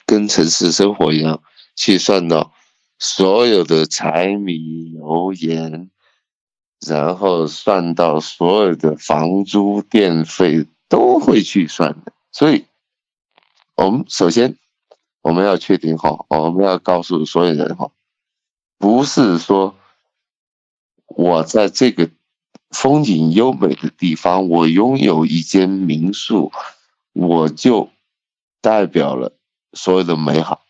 [0.05, 1.41] 跟城市生活一样。
[1.75, 2.53] 去算到
[2.99, 5.91] 所有的柴米油盐，
[6.87, 12.13] 然后算到所有的房租电费都会去算的。
[12.31, 12.65] 所以，
[13.77, 14.57] 我们首先
[15.23, 17.91] 我们要确定好，我们要告诉所有人哈，
[18.79, 19.75] 不是说
[21.07, 22.11] 我在这个
[22.71, 26.53] 风景优美的地方，我拥有一间民宿，
[27.13, 27.89] 我就
[28.61, 29.33] 代表了
[29.73, 30.64] 所有的美好。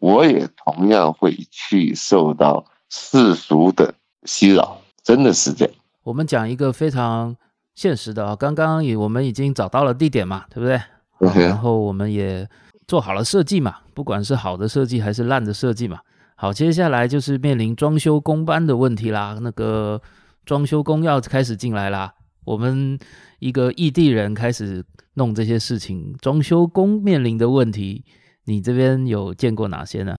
[0.00, 5.74] 我也同样会去受到世俗的熙扰，真的是这样。
[6.02, 7.36] 我们讲一个非常
[7.74, 12.48] 现实的啊，刚刚也我们已经找到了地点嘛，对不对.然后我们也
[12.88, 16.00] 做好了设计嘛，不管是好的设计还是烂的设计嘛。
[16.34, 19.38] 好，接下来就是面临装修工班的问题啦。
[19.40, 20.02] 那个
[20.44, 22.12] 装修工要开始进来啦，
[22.44, 22.98] 我们
[23.38, 28.04] 一个异地人开始弄这些事情，装修工面临的问题。
[28.44, 30.16] 你这边有见过哪些呢？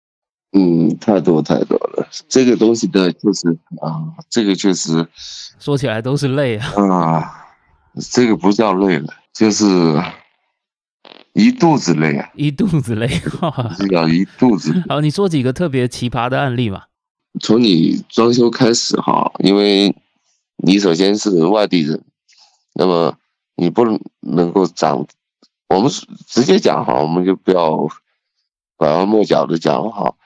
[0.55, 2.07] 嗯，太多太多了。
[2.29, 3.49] 这个东西呢，就是
[3.81, 5.09] 啊，这个确实
[5.59, 6.69] 说起来都是泪啊。
[6.91, 7.47] 啊，
[8.11, 9.65] 这个不叫累了，就是
[11.33, 13.09] 一肚子泪啊，一肚子泪。
[13.79, 14.75] 这叫一肚子。
[14.91, 16.89] 好，你说几个特别奇葩的案例吧？
[17.41, 19.97] 从你装修开始哈，因为
[20.59, 22.05] 你首先是外地人，
[22.75, 23.17] 那么
[23.57, 23.85] 你不
[24.21, 25.07] 能够长，
[25.71, 25.91] 我们
[26.27, 27.89] 直接讲哈，我们就不要。
[28.83, 30.17] 拐弯抹角的讲哈，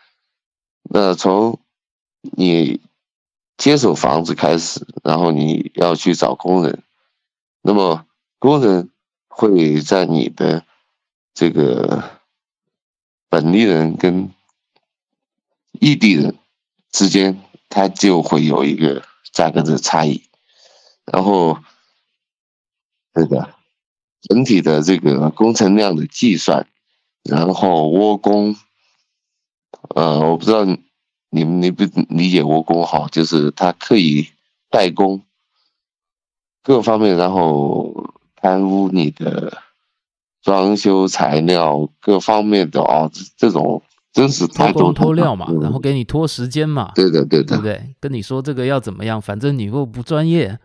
[0.84, 1.60] 那从
[2.22, 2.80] 你
[3.58, 6.82] 接手房子开始，然后你要去找工人，
[7.60, 8.06] 那么
[8.38, 8.88] 工人
[9.28, 10.64] 会在你的
[11.34, 12.18] 这个
[13.28, 14.30] 本地人跟
[15.72, 16.38] 异地人
[16.90, 17.38] 之间，
[17.68, 20.22] 他就会有一个价格的差异，
[21.04, 21.58] 然后
[23.12, 23.50] 这个
[24.22, 26.66] 整体的这个工程量的计算。
[27.28, 28.56] 然后窝工，
[29.94, 30.64] 呃，我不知道
[31.30, 34.28] 你们理不理解窝工哈，就是他可以
[34.70, 35.22] 代工
[36.62, 39.62] 各方面，然后贪污你的
[40.42, 47.94] 装修材料各方面的啊，这种真是太多拖料嘛，然后给你拖时间嘛，对的对的，对不对？
[48.00, 50.58] 跟你说这个要怎么样，反正你又不专业，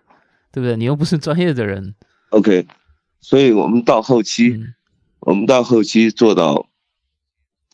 [0.52, 0.78] 对不对？
[0.78, 1.96] 你又不是专业的人
[2.30, 2.66] ，OK，
[3.20, 4.50] 所以我们到后期。
[4.50, 4.74] 嗯
[5.22, 6.68] 我们到后期做到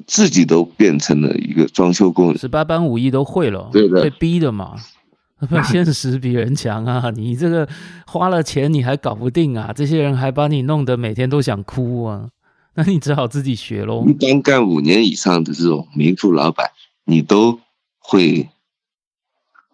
[0.05, 4.75] 自己都变成了一个装修工人，十八般武艺都会了，对的，被逼的嘛，
[5.49, 7.11] 不，现实比人强啊！
[7.15, 7.67] 你这个
[8.05, 9.71] 花了钱你还搞不定啊！
[9.73, 12.29] 这些人还把你弄得每天都想哭啊！
[12.75, 14.05] 那你只好自己学喽。
[14.07, 16.71] 一般干五年以上的这种民宿老板，
[17.05, 17.59] 你都
[17.97, 18.49] 会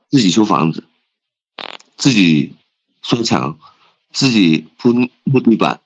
[0.10, 0.84] 自己修房子，
[1.98, 2.54] 自己
[3.02, 3.58] 刷墙，
[4.12, 5.82] 自己铺木地板。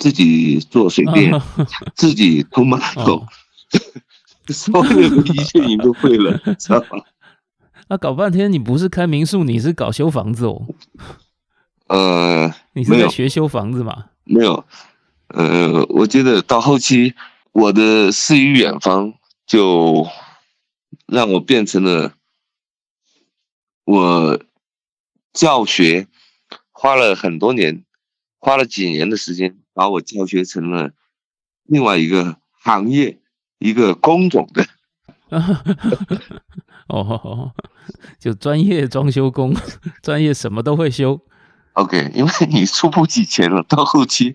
[0.00, 1.42] 自己做水电，哦、
[1.94, 3.28] 自己偷马桶，哦、
[4.52, 7.04] 所有的一切你都会了， 知道吗？
[7.88, 10.66] 那搞半天，你不是开民宿，你是搞修房子哦。
[11.88, 14.06] 呃，你是在学修房子吗？
[14.24, 14.64] 没有，
[15.28, 17.14] 呃，我觉得到后期，
[17.52, 19.12] 我的诗与远方
[19.46, 20.08] 就
[21.06, 22.14] 让我变成了
[23.84, 24.40] 我
[25.32, 26.06] 教学
[26.70, 27.84] 花了很多年，
[28.38, 29.58] 花了几年的时间。
[29.72, 30.90] 把我教学成了
[31.64, 33.20] 另外一个行业，
[33.58, 34.66] 一个工种的。
[36.88, 37.52] 哦，
[38.18, 39.54] 就专业装修工，
[40.02, 41.20] 专业什么都会修。
[41.74, 44.34] OK，因为你出不起钱了，到后期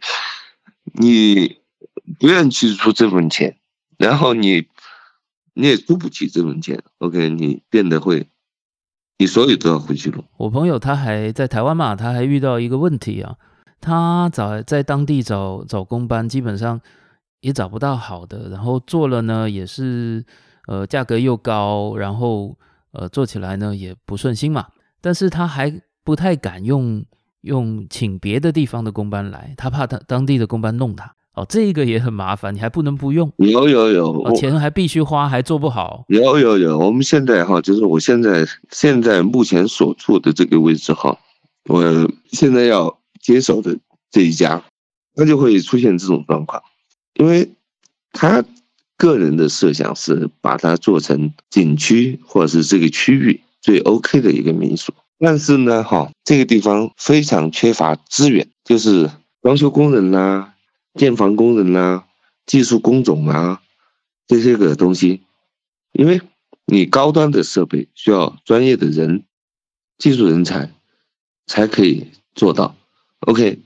[0.93, 1.60] 你
[2.17, 3.58] 不愿意去出这份钱，
[3.98, 4.69] 然后你
[5.54, 6.82] 你也出不起这份钱。
[7.00, 8.30] OK，你变得会，
[9.17, 10.24] 你所有都要回去了。
[10.38, 13.36] 我朋友他还在台湾嘛，他还遇到一个问题啊，
[13.86, 16.82] 他找在当地找找工班，基本上
[17.41, 20.26] 也找不到好的，然后做了呢也是。
[20.67, 22.58] 呃，价格又高，然后
[22.91, 24.65] 呃，做起来呢也不顺心嘛。
[25.00, 25.71] 但是他还
[26.04, 27.06] 不太敢用
[27.41, 31.13] 用请别的地方的工班来，他怕他当地的工班弄他。
[31.36, 33.32] 哦，这个也很麻烦，你还不能不用。
[33.38, 36.04] 有有有，哦、钱还必须花，还做不好。
[36.08, 41.15] 有有有，我们现在哈，就是我现在现在目前所处的这个位置哈，
[41.65, 41.84] 我
[42.32, 43.78] 现在要接手的
[44.12, 44.64] 这一家，
[45.16, 46.62] 他就会出现这种状况，
[47.16, 47.50] 因为
[48.12, 48.46] 他。
[48.98, 59.12] 个人的设想是把它做成景区或者是这个区域最 OK 的一个民宿，但是呢，哈，这个地方非常缺乏资源，就是
[59.42, 60.54] 装修工人呐、
[60.94, 62.06] 建房工人呐、
[62.46, 63.62] 技术工种啊
[64.28, 65.24] 这些个东西，
[65.92, 66.22] 因为
[66.66, 69.26] 你高端的设备需要专业的人、
[69.98, 70.72] 技术人才
[71.48, 72.78] 才可以做到。
[73.26, 73.62] OK，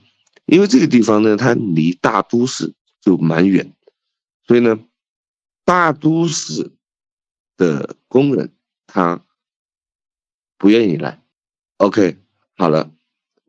[0.45, 3.73] 因为这个地方呢，它离大都市就蛮远，
[4.47, 4.79] 所以呢。
[5.65, 6.71] 大都市
[7.55, 8.51] 的工人
[8.87, 9.23] 他
[10.57, 11.21] 不愿意来
[11.77, 12.17] ，OK，
[12.57, 12.91] 好了，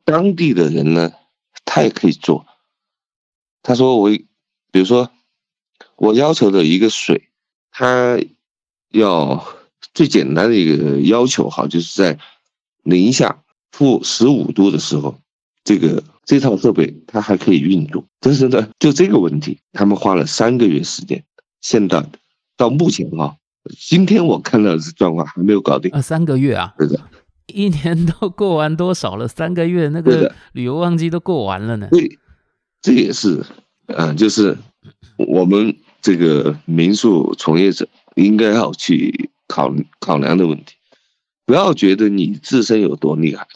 [0.04, 1.14] 当地的人呢，
[1.64, 2.44] 他也可以做。
[3.62, 5.10] 他说我，比如说
[5.96, 7.30] 我要求的一个水，
[7.70, 8.20] 他
[8.90, 9.46] 要
[9.94, 12.18] 最简单的一个要求，好，就是在
[12.82, 13.42] 零下
[13.72, 15.18] 负十五度的时候，
[15.70, 18.04] 这个这套设备它还可以运作。
[18.18, 21.22] 但是呢，就这个问题，他们花了三个月时间。
[21.60, 22.04] 现在
[22.56, 23.36] 到目前啊，
[23.78, 27.00] 今天我看到的是状况还没有搞定啊，三个月啊，对的，
[27.54, 29.28] 一年都过完多少了？
[29.28, 31.86] 三个月那个旅游旺季都过完了呢。
[31.92, 32.18] 对，
[32.82, 33.46] 这也是，
[33.86, 34.58] 嗯，就是
[35.18, 40.74] 我们这个民宿从业者应该要去考考量的问题。
[41.46, 43.46] 不要觉得你自身有多厉害，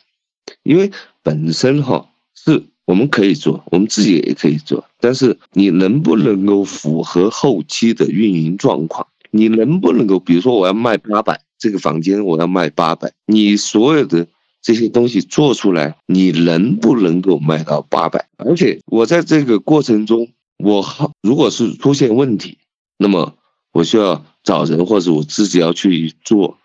[0.62, 0.92] 因为
[1.24, 2.62] 本身哈是。
[2.86, 9.06] 我们可以做，我们自己也可以做，但是你能不能够符合后期的运营状况？
[9.30, 14.28] 你能不能够，比如说我要卖八百这个房间，我要卖八百，你所有的
[14.60, 18.28] 这些东西做出来，你能不能够卖到八百？
[18.36, 20.84] 而且我在这个过程中，我
[21.22, 22.58] 如果是出现问题，
[22.98, 23.34] 那么
[23.72, 26.58] 我需要找人，或者我自己要去做，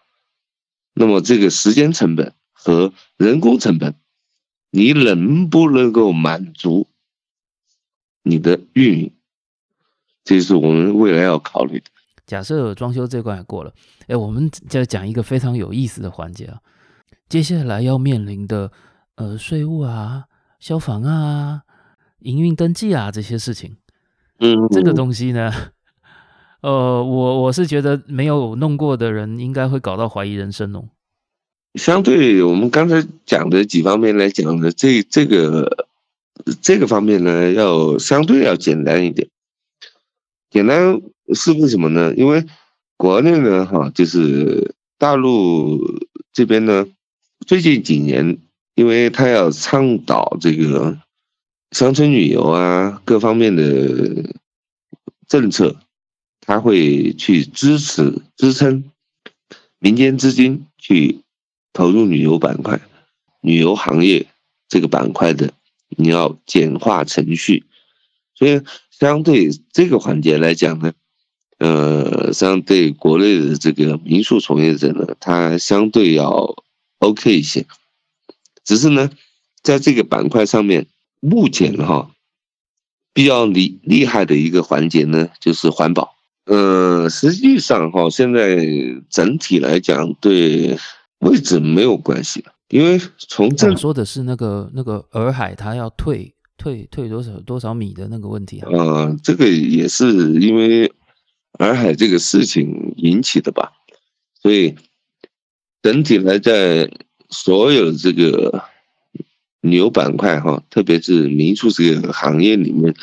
[0.93, 3.95] 那么这个时间成本和人工成本。
[4.71, 6.88] 你能不能够满足
[8.23, 9.13] 你的运营？
[10.23, 11.86] 这是我们未来要考虑的。
[12.27, 13.73] 假设装修这关也过了，
[14.08, 16.60] 哎，我们再讲一个非常有意思的环节啊。
[17.27, 18.71] 接下来要面临的
[19.15, 20.25] 呃税务啊、
[20.60, 21.63] 消防啊、
[22.19, 23.77] 营运登记啊这些事情，
[24.38, 25.51] 嗯，这个东西呢，
[26.62, 30.89] 呃，我我是觉得没有弄过的人应该会搞到怀疑人生哦。
[31.75, 35.88] 相对我们刚才讲的几方面来讲的，这这个
[36.62, 39.27] 这个方面呢，要相对要简单一点。
[40.49, 40.99] 简单
[41.36, 42.12] 是为什么呢？
[42.15, 42.43] 因为
[42.97, 46.01] 国内呢，哈，就是大陆
[46.34, 46.88] 这边呢，
[47.45, 48.39] 最近几年，
[48.73, 50.97] 因为他要倡导这个
[51.71, 54.34] 乡村旅游啊，各方面的
[55.27, 55.75] 政策，
[56.41, 58.84] 他会去支持支撑
[59.77, 61.19] 民间资金去。
[61.71, 62.79] 投入旅游板块，
[63.41, 64.25] 旅游行业
[64.67, 65.53] 这个板块的，
[65.97, 67.63] 你要简化程序，
[68.36, 70.93] 所以相对这个环节来讲呢，
[71.60, 76.56] 呃，相对国内的这个民宿从业者呢，他相对要
[76.98, 77.65] OK 一些。
[78.65, 79.10] 只是呢，
[79.62, 80.87] 在这个板块上面，
[81.19, 82.12] 目前哈
[83.13, 86.15] 比较厉厉害的一个环节呢，就是环保。
[86.46, 88.58] 呃，实际上哈，现在
[89.10, 90.77] 整体来讲对。
[91.19, 98.69] 位置没有关系，因为从这说的是那个那个洱海，它要退退退多少多少米的那个问题啊。
[98.71, 100.91] 呃，这个也是因为
[101.59, 103.73] 洱海这个事情引起的吧，
[104.41, 104.75] 所以
[105.81, 106.89] 整体来在
[107.29, 108.63] 所有这个
[109.61, 112.93] 旅游板块哈，特别是民宿这个行业里面，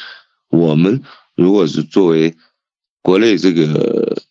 [0.49, 1.03] 我们
[1.35, 2.35] 如果是作为
[3.03, 4.23] 国内这个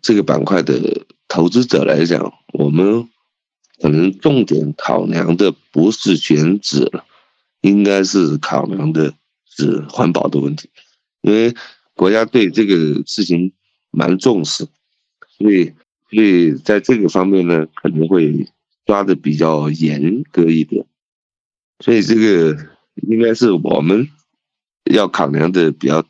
[0.00, 3.08] 这个板块的投资者来讲，我们
[3.80, 7.04] 可能重点考量的不是选址了，
[7.60, 9.14] 应该是考量的
[9.46, 10.68] 是环保的问题，
[11.22, 11.54] 因为
[11.94, 13.52] 国家对这个事情
[13.92, 14.66] 蛮重视，
[15.38, 15.72] 所以
[16.10, 18.48] 所以在这个方面呢，可能会
[18.84, 20.84] 抓的比较严格一点。
[21.78, 22.58] 所以这个
[23.08, 24.08] 应该是我们
[24.90, 26.04] 要考量的比较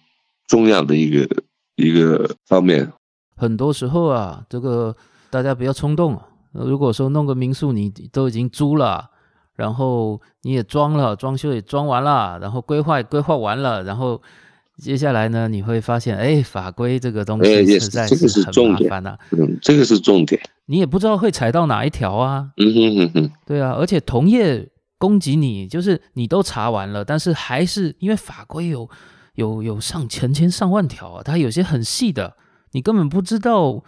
[0.49, 1.45] 重要的一个
[1.77, 2.91] 一个方面。
[3.41, 4.95] 很多时候啊，这个
[5.30, 6.14] 大家不要冲动。
[6.16, 9.09] 啊如果说弄个民宿，你都已经租了。
[9.57, 14.20] 然后你也装了，装修也装完了，然后规划也规划完了，然后
[14.78, 19.18] 接下来呢，你会发现，哎，法规这个东西实在是很麻烦呐。
[19.32, 20.41] 嗯，这个是重点。
[20.64, 22.49] 你也不知道会踩到哪一条啊。
[22.57, 23.32] 嗯哼哼哼。
[23.45, 24.66] 对啊，而且同业
[24.99, 28.88] 攻击你，就是你都查完了，但是还是因为法规有
[29.34, 32.34] 有有上成千上万条啊，它有些很细的，
[32.73, 33.83] 你根本不知道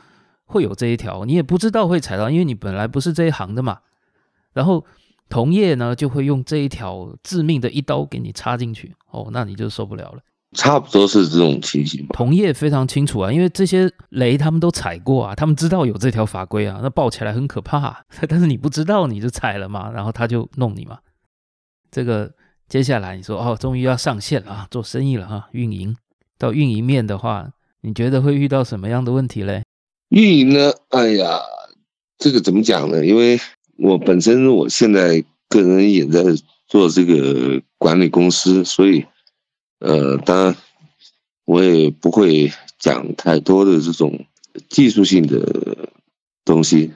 [0.45, 3.79] 会有这一条，你也不知道会踩到，因为你本来不是这一行的嘛。
[4.53, 4.85] 然后。
[5.29, 10.19] 同业呢，就会用这一条致命的一刀给你插进去哦，那你就受不了了。
[10.55, 12.07] 差不多是这种情形。
[12.09, 18.01] 同业非常清楚啊，因为这些雷他们都踩过啊，他们知道有这条法规啊，那爆起来很可怕啊。
[18.29, 20.99] 但是你不知道，你就踩了嘛，然后他就弄你嘛。
[21.91, 22.31] 这个
[22.69, 25.97] 接下来你说哦，终于要上线了啊，做生意了啊，运营
[26.37, 27.49] 到运营面的话，
[27.85, 29.65] 你觉得会遇到什么样的问题嘞？
[30.09, 30.73] 运营呢？
[30.91, 31.41] 哎呀，
[32.17, 33.05] 这个怎么讲呢？
[33.05, 33.41] 因为
[33.77, 36.23] 我本身我现在个人也在
[36.69, 39.05] 做这个管理公司，所以，
[39.81, 40.57] 呃，当然
[41.45, 44.27] 我也不会讲太多的这种
[44.69, 45.89] 技术性的
[46.45, 46.93] 东西。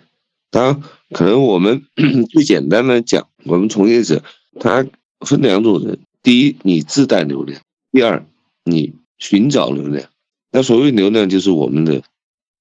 [0.51, 1.85] 当然，可能我们
[2.31, 4.23] 最简单的讲，我们从业者
[4.61, 4.87] 他
[5.27, 7.61] 分两种人：第一，你自带流量；
[7.91, 8.25] 第二，
[8.63, 10.09] 你寻找流量。
[10.57, 12.03] 那所谓流量就是我们的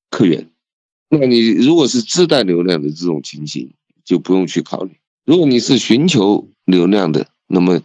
[0.09, 0.49] 客源。
[1.07, 3.73] 那你如果是自带流量的这种情形，
[4.03, 4.99] 就不用去考虑。
[5.23, 7.81] 如果你是寻求流量的，那么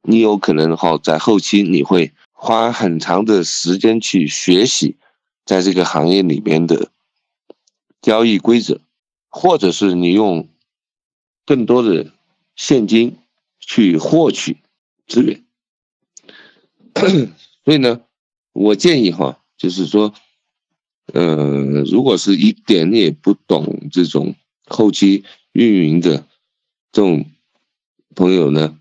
[0.00, 4.96] 你有可能哈，在后期你会花很长的时间去学习，
[5.44, 6.90] 在这个行业里面的
[8.00, 8.80] 交易规则，
[9.28, 10.48] 或者是你用
[11.44, 12.10] 更多的
[12.56, 13.18] 现金
[13.60, 14.56] 去获取
[15.06, 15.44] 资源。
[17.66, 18.00] 所以呢，
[18.54, 20.14] 我建议哈，就是说，
[21.12, 24.34] 呃，如果是一点也不懂这种
[24.66, 25.24] 后期。
[25.54, 26.26] 运营的
[26.92, 27.30] 这种
[28.14, 28.80] 朋友呢，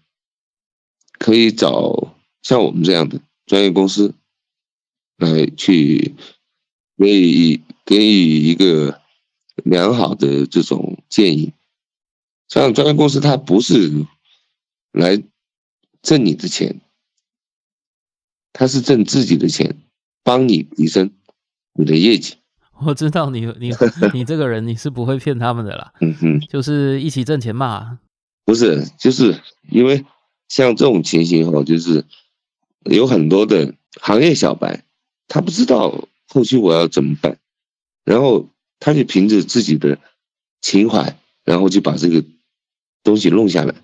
[1.19, 4.15] 可以找像我们这样的专业公司
[5.17, 6.15] 来去
[6.97, 9.01] 给予给予一个
[9.65, 11.51] 良好的这种建议。
[12.47, 13.91] 像专业公司，它不是
[14.93, 15.21] 来
[16.01, 16.79] 挣你的钱，
[18.53, 19.75] 它是挣自己的钱，
[20.23, 21.11] 帮你提升
[21.73, 22.35] 你的业绩。
[22.83, 23.71] 我知道你你
[24.13, 27.99] 你这个人你是不会骗他们的啦，嗯哼，就是一起挣钱嘛。
[28.43, 30.03] 不是，就是因为
[30.49, 32.03] 像这种情形哈，就是
[32.85, 34.83] 有很多的行业小白，
[35.27, 37.37] 他不知道后期我要怎么办，
[38.03, 38.49] 然后
[38.79, 39.99] 他就凭着自己的
[40.59, 42.25] 情怀，然后就把这个
[43.03, 43.75] 东西弄下来，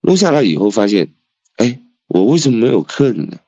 [0.00, 1.12] 弄下来以后发现，
[1.56, 3.38] 哎，我为什么没有客人呢？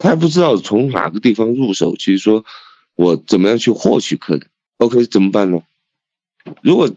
[0.00, 2.44] 他还不知道从哪个地方入手，其实说。
[2.96, 4.46] 我怎么样去获取客人
[4.76, 5.62] ？OK，怎么办呢？
[6.60, 6.94] 如果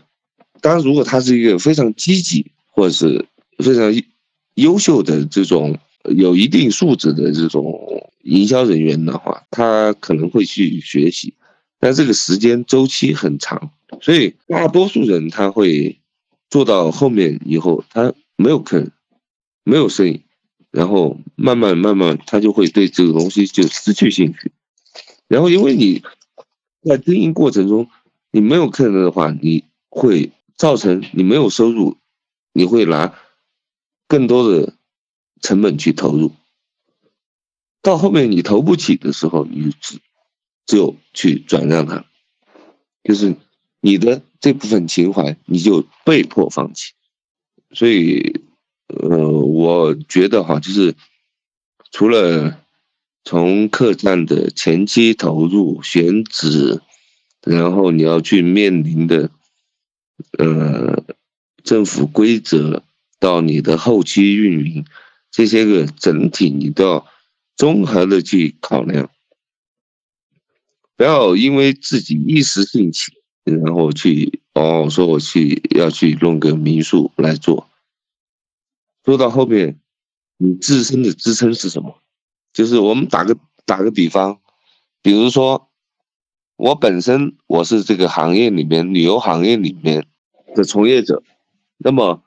[0.60, 3.26] 当然，如果他是一个非常积极或者是
[3.60, 3.90] 非常
[4.56, 5.80] 优秀的这种
[6.14, 11.34] 有一定素质的这种营销人员的话，他可能会去学习，
[11.80, 15.98] 但这个时间周期很长，所以大多数人他会
[16.50, 18.92] 做到后面以后，他没有客人，
[19.64, 20.22] 没有生意，
[20.74, 24.52] 然后慢慢慢慢，他就会对这个东西就失去兴趣。
[25.28, 26.02] 然后，因为你
[26.82, 27.88] 在经营过程中，
[28.32, 31.98] 你没有客人的话，你会造成你没有收入，
[32.54, 33.14] 你会拿
[34.08, 34.74] 更多的
[35.42, 36.32] 成本去投入，
[37.84, 40.00] 到后面你投不起的时候，你只
[40.66, 42.04] 就去转让它，
[43.04, 43.36] 就是
[43.80, 46.94] 你的这部分情怀，你就被迫放弃。
[47.72, 48.43] 所以，
[49.02, 50.96] 呃，我觉得哈，就是
[51.92, 52.60] 除了。
[53.26, 56.82] 从客栈的前期投入、选址，
[57.46, 59.32] 然后你要去面临的，
[60.38, 61.06] 呃，
[61.64, 62.84] 政府规则，
[63.22, 64.86] 到你的后期运营，
[65.32, 67.08] 这些个整体你都要
[67.56, 69.10] 综合的去考量，
[70.98, 73.14] 不要因为自己一时兴起，
[73.46, 77.70] 然后去哦说我去要去弄个民宿来做，
[79.04, 79.80] 做到后面，
[80.38, 82.00] 你自身的支撑是什么？
[82.54, 84.40] 就是我们打个打个比方，
[85.02, 85.70] 比如说
[86.56, 90.08] 我本身我是这个行业里面旅游行业里面
[90.56, 91.24] 的从业者，
[91.78, 92.24] 那么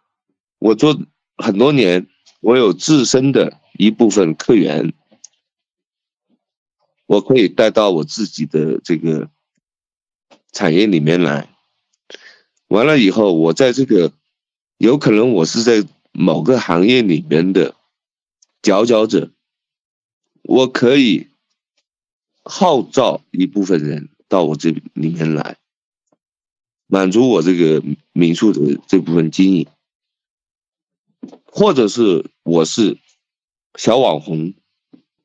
[0.59, 1.01] 我做
[1.37, 2.07] 很多年，
[2.41, 4.93] 我有自身的一部分客源，
[7.07, 9.31] 我可以带到我自己的这个
[10.53, 11.49] 产业里面来。
[12.68, 14.12] 完了以后，我在这个
[14.79, 15.87] 有可能我是在
[16.18, 17.74] 某个行业里面的
[18.62, 19.30] 佼佼者，
[20.42, 21.28] 我可以
[22.42, 25.58] 号召一部分人到我这里面来，
[26.86, 29.66] 满足我这个民宿的这部分经营，
[31.44, 32.96] 或者是我是
[33.74, 34.54] 小网红，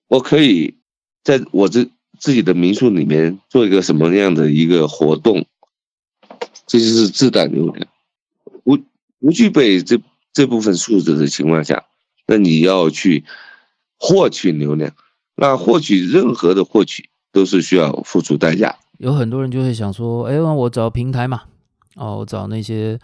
[0.08, 0.76] 我可以
[1.24, 1.90] 在我这
[2.20, 5.46] 自己的民宿里面做一个什么样的一个活动。
[6.68, 7.88] 这就是自带流量，
[8.64, 8.78] 不
[9.20, 10.02] 不具备这
[10.34, 11.84] 这部分素质的情况下，
[12.28, 13.24] 那你要去
[13.98, 14.92] 获取流量，
[15.36, 18.78] 那获取任何的获取都是需要付出代价。
[18.98, 21.44] 有很多人就会想说，哎，我找平台嘛，
[21.96, 23.00] 哦，我找那些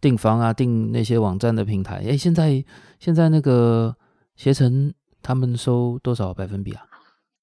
[0.00, 2.64] 订房啊、订那些网站的平台，哎，现在
[2.98, 3.96] 现在那个
[4.36, 4.92] 携程
[5.22, 6.82] 他们收多少百分比啊？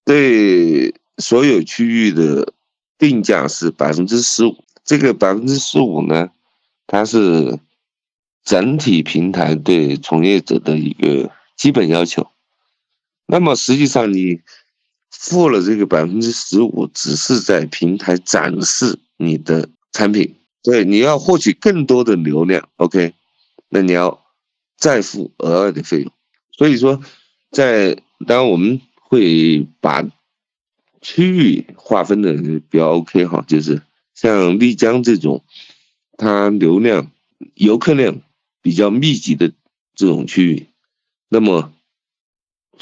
[0.06, 2.54] 对，所有区域的
[2.98, 4.56] 定价是百分之十五。
[4.86, 6.30] 这个百分之十五呢，
[6.86, 7.60] 它是
[8.48, 12.26] 整体平台对从业者的一个基本要求。
[13.26, 14.40] 那么实际上你
[15.12, 20.34] 付了这个百分之十五，只是在平台展示你的产品。
[20.64, 23.14] 对，你要获取更多的流量，OK，
[23.68, 24.26] 那你要
[24.78, 26.12] 再付额外的费用。
[26.58, 27.02] 所以说，
[27.52, 27.96] 在
[28.26, 30.06] 当然我们会把
[31.02, 32.34] 区域划分的
[32.70, 33.82] 比较 OK 哈，就是。
[34.16, 35.44] 像丽江这种，
[36.18, 37.12] 它流量、
[37.54, 38.20] 游客量
[38.62, 39.54] 比较密集的
[39.96, 40.68] 这种区域，
[41.30, 41.74] 那么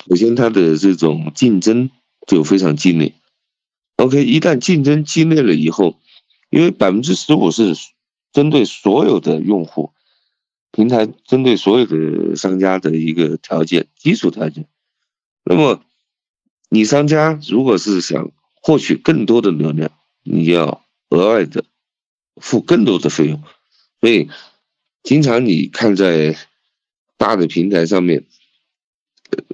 [0.07, 1.89] 首先它的这种竞争
[2.27, 3.13] 就非常激烈。
[3.97, 5.99] OK，一旦竞争激烈了以后，
[6.49, 7.75] 因为百分之十五是
[8.31, 9.91] 针对所有的用户，
[10.71, 14.67] 平台针对所有的商家的一个条件，基础条件。
[15.43, 15.83] 那么
[16.69, 19.91] 你商家如果是想获取更多的流量，
[20.23, 20.81] 你要。
[21.09, 21.63] 额外的
[22.41, 23.41] 付更多的费用，
[24.01, 24.27] 所以
[25.05, 26.35] 经常你看在
[27.15, 28.25] 大的平台上面，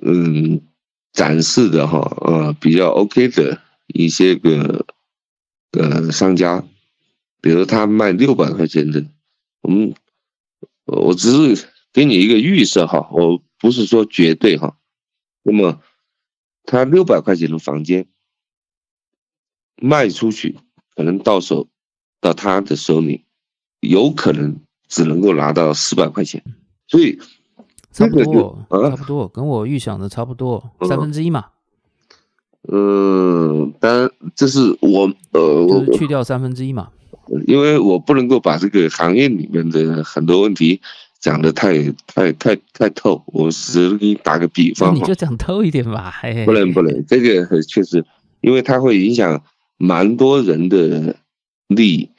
[0.01, 0.61] 嗯，
[1.11, 4.85] 展示的哈，呃，比较 OK 的一些个
[5.71, 6.65] 呃商家，
[7.41, 9.05] 比如他卖六百块钱的，
[9.61, 9.93] 我们
[10.85, 14.77] 我只是给你一个预设哈，我不是说绝对哈，
[15.43, 15.81] 那么
[16.63, 18.07] 他六百块钱的房间
[19.75, 20.57] 卖出去。
[20.93, 21.69] 可能到手
[22.19, 23.25] 到他的手里，
[23.79, 24.59] 有可能
[24.91, 26.43] 只能够拿到四百块钱，
[26.87, 27.17] 所以
[27.91, 31.45] 差不多，啊差不多跟我预想的差不多，三分之一嘛。
[32.71, 36.89] 嗯，当然这是我呃，我去掉三分之一嘛，
[37.47, 40.81] 因为我不能够把这个行业里面的很多问题
[41.19, 46.13] 讲的太太太太透，我只是给你打个比方，你就讲透一点吧。
[46.45, 48.05] 不能不能，这个确实，
[48.41, 49.41] 因为它会影响。
[49.83, 51.15] 蛮多人的
[51.65, 52.09] 利益，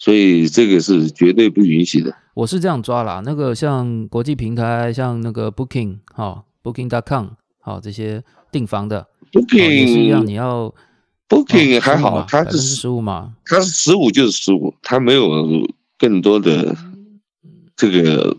[0.00, 2.12] 所以这个是绝对不允许的。
[2.32, 7.26] 我是这样抓啦，那个像国际平台，像那个 Booking 哈，Booking.com
[7.60, 10.74] 好这些订房的 Booking 也是一样，你要
[11.28, 16.74] Booking 还好，它是十五嘛，它是十五就是十五，它没有更多的
[17.76, 18.38] 这个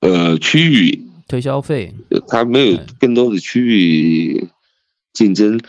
[0.00, 1.94] 呃区域推销费，
[2.26, 4.48] 它没有更多的区域
[5.12, 5.60] 竞争。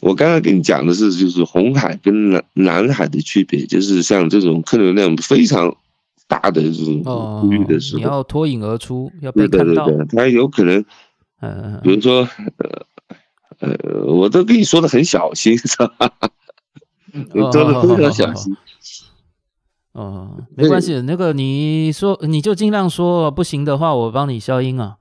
[0.00, 5.74] 我刚刚跟你讲的是，就是红海跟南南海的区别，就是像这种客流量非常
[6.26, 7.02] 大的这种
[7.42, 9.86] 区域的时候，哦、你要脱颖而出，要被看到。
[9.86, 10.84] 对对对，它有可能，
[11.40, 12.28] 嗯，比如说，
[13.58, 16.12] 呃呃，我都跟你说的很小心， 是吧？
[17.34, 18.56] 我做的非常小心。
[19.92, 24.96] 哦，哦，没关系，那个你说你就尽量说，不行的话我帮你消音啊。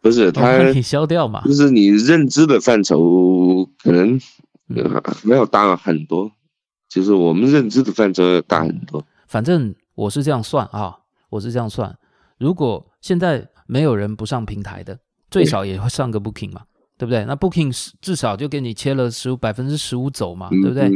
[0.00, 1.42] 不是他，你消掉嘛？
[1.44, 4.20] 就是你认知的范畴可能
[4.66, 6.30] 没有大很多，
[6.88, 9.04] 就是我们认知的范畴要大很多。
[9.26, 10.96] 反正我是这样算啊，
[11.30, 11.98] 我是这样算。
[12.38, 14.98] 如果现在没有人不上平台的，
[15.30, 16.62] 最少也会上个 Booking 嘛，
[16.96, 17.24] 对不对？
[17.24, 20.90] 那 Booking 至少就给你切了十五百分之十五走嘛，对不对？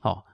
[0.00, 0.24] 好，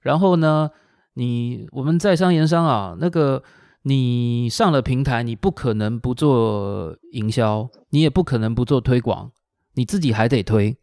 [0.00, 0.70] 然后呢，
[1.14, 3.42] 你我们在商言商啊，那个。
[3.82, 9.32] 你上了平台，你不可能不做营销，你也不可能不做推广，
[9.72, 10.76] 你自己还得推。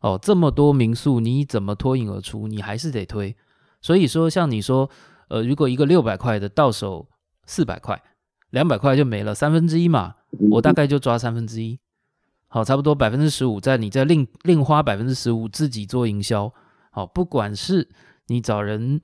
[0.00, 2.46] 哦，这么多民宿，你怎么脱颖而出？
[2.46, 3.36] 你还是得推。
[3.82, 4.88] 所以说，像你说，
[5.28, 7.08] 呃，如果一个六百块的到手
[7.46, 8.00] 四百块，
[8.50, 10.14] 两百块就没了，三分之一嘛，
[10.52, 11.80] 我大概就抓三分之一。
[12.46, 16.52] 好，差不多百分之十五，在你再另另花百分之十五自己做营销。
[16.92, 17.88] 好，不管是
[18.28, 19.00] 你找人，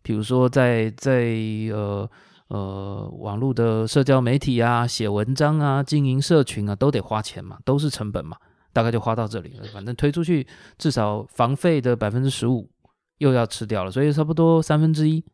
[0.00, 1.34] 比如说在在
[1.72, 2.08] 呃。
[2.48, 8.36] 呃，网络的社交媒体啊，写文章啊，经营社群啊，都得花钱嘛，都是成本嘛。
[8.70, 9.64] 大概就花到这里了。
[9.72, 10.46] 反正推出去
[10.76, 12.70] 至少房费的百分之十五
[13.16, 15.24] 又要吃掉了，所以差不多三分之一。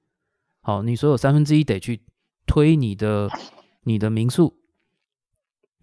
[0.63, 2.01] 好，你所有三分之一得去
[2.47, 3.29] 推你的
[3.83, 4.55] 你的民宿。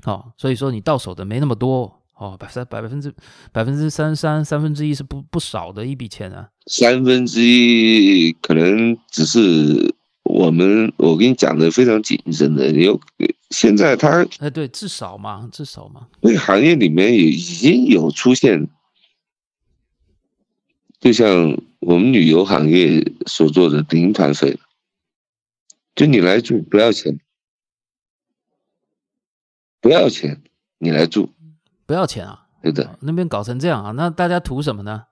[0.02, 3.14] 好，所以说你到手的没那么多哦，百三百分之
[3.52, 6.50] 百分之三三三分之一是不不少的一笔钱啊。
[6.66, 9.94] 三分之一可能只是
[10.42, 13.00] 我们我跟你讲的非常谨慎的，有
[13.52, 18.68] 现在他哎对，至少嘛，至少嘛，那个行业里面也已经有出现，
[21.00, 24.58] 就像我们旅游行业所做的零团费，
[25.94, 27.20] 就你来住不要钱。
[29.80, 30.42] 不要钱，
[30.80, 31.30] 你来住，
[31.86, 32.48] 不要钱啊？
[32.64, 33.92] 对的，哦，那边搞成这样啊？
[33.92, 35.06] 那大家图什么呢？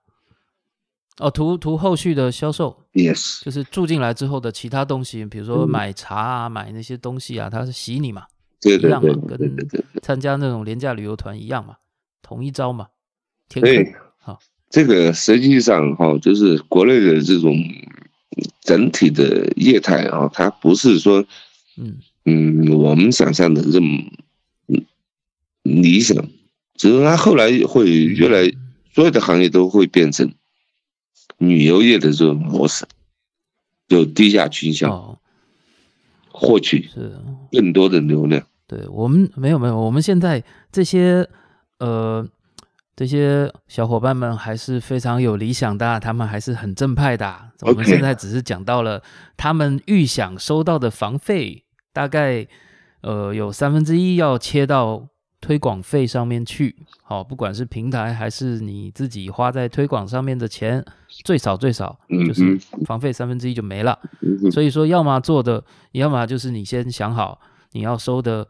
[1.20, 8.24] 哦，图图后续的销售，yes，就是住进来之后的其他东西，比如说买茶啊，嗯、买那些东西啊，它是洗你嘛，
[8.62, 9.68] 对对对，跟
[10.02, 11.76] 参加那种廉价旅游团一样嘛，
[12.22, 12.88] 同一招嘛。
[13.50, 13.86] 所以，
[14.18, 14.40] 好，哦，
[14.70, 17.56] 这个实际上哈，就是国内的这种
[18.62, 21.26] 整体的业态啊，它不是说，
[21.78, 23.88] 嗯嗯，我们想象的这么。
[25.64, 26.16] 理想，
[26.76, 28.50] 只是它后来会越来，
[28.94, 30.34] 所有的行业都会变成
[31.40, 32.86] 旅游业的这种模式，
[33.88, 35.20] 就低价倾销，
[36.32, 37.12] 获取是
[37.52, 38.46] 更多的流量。
[38.68, 41.28] 对我们没有没有，我们现在这些
[41.80, 42.26] 呃
[42.96, 47.52] 这些小伙伴们还是非常有理想的，他们还是很正派的。
[47.62, 49.02] 我们现在只是讲到了
[49.36, 52.48] 他们预想收到的房费，大概
[53.02, 55.10] 呃有三分之一要切到。
[55.42, 60.84] 推广费上面去，好，不管是平台还是你自己花在推广上面的钱，
[61.24, 63.98] 最少最少就是房费三分之一就没了。
[64.52, 65.64] 所以说，要么做的，
[65.94, 67.40] 要么就是你先想好
[67.72, 68.48] 你要收的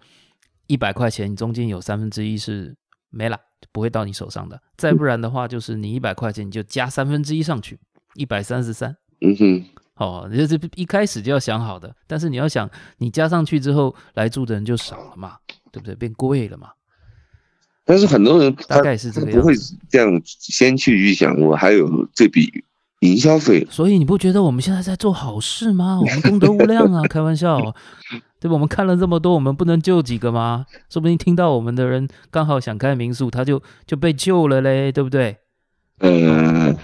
[0.68, 2.76] 一百块钱，中间有三分之一是
[3.12, 3.40] 没了，
[3.72, 4.60] 不会到你手上的。
[4.76, 7.80] 再不然的话，就是你一百块钱你就加三分之一上去，
[8.16, 8.96] 一百三十三。
[9.22, 9.66] 嗯哼，
[9.96, 11.96] 哦，这是一开始就要想好的。
[12.08, 12.68] 但是你要想，
[12.98, 15.38] 你加上去之后来住的人就少了嘛，
[15.72, 15.94] 对不对？
[15.94, 16.72] 变贵了嘛。
[17.90, 19.56] 但是很多人大概是这个样子，不会
[19.90, 22.64] 这样先去预想，我还有这笔
[23.00, 23.66] 营销费。
[23.72, 25.98] 所以你不觉得我们现在在做好事吗？
[26.00, 27.02] 我们功德无量啊！
[27.10, 27.60] 开玩笑，
[28.40, 28.54] 对吧？
[28.54, 30.68] 我们看了这么多，我们不能救几个吗？
[30.88, 35.38] 说不定听到我们的人刚好想开民宿，他就就被救了嘞，对不对？
[36.02, 36.78] 嗯，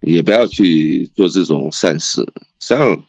[0.00, 2.26] 也不要去做这种善事，
[2.58, 3.00] 像。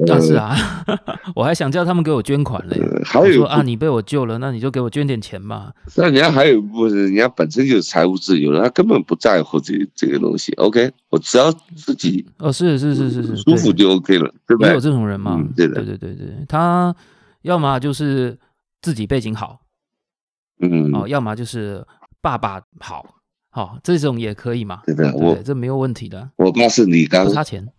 [0.00, 0.54] 那是啊，
[1.34, 2.76] 我还想叫他们给我捐款嘞。
[3.04, 5.72] 还有说啊，你被我救了，那你就给我捐点钱嘛。
[5.96, 10.52] 那人家还有一部分，人家本身就是财务自由了，他根本不在乎这这个东西。
[10.54, 14.68] OK，我只要自己哦，是是是是是，舒服就 OK 了，对不对？
[14.70, 15.36] 也有这种人嘛？
[15.38, 16.94] 嗯、对的，对对对对，他
[17.42, 18.36] 要么就是
[18.82, 19.60] 自己背景好，
[20.60, 21.86] 嗯，哦，要么就是
[22.20, 23.06] 爸爸好，
[23.50, 24.82] 好、哦、这种也可以嘛？
[24.84, 26.28] 对的，对我这没有问题的。
[26.36, 27.66] 我爸是你刚不差钱。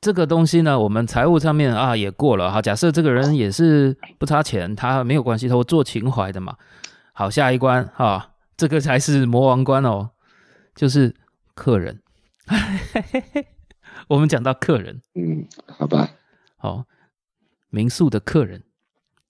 [0.00, 2.62] 这个东西呢，我们财务上面啊也过了哈。
[2.62, 6.56] 假设这个人也是不差钱，他没有关系，他会做情怀的嘛。
[7.12, 10.10] 好，下一关哈，这个才是魔王关哦，
[10.76, 11.14] 就是
[11.54, 12.00] 客人。
[14.06, 16.10] 我们讲到客人，嗯，好吧，
[16.56, 16.84] 好，
[17.68, 18.62] 民宿的客人，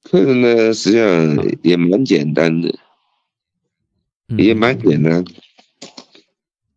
[0.02, 2.78] 客人呢实际上也蛮简单的，
[4.36, 5.24] 也蛮简单。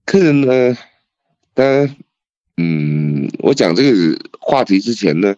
[0.05, 0.77] 客人呢，
[1.53, 1.97] 当然。
[2.57, 5.35] 嗯，我讲这个话题之前呢，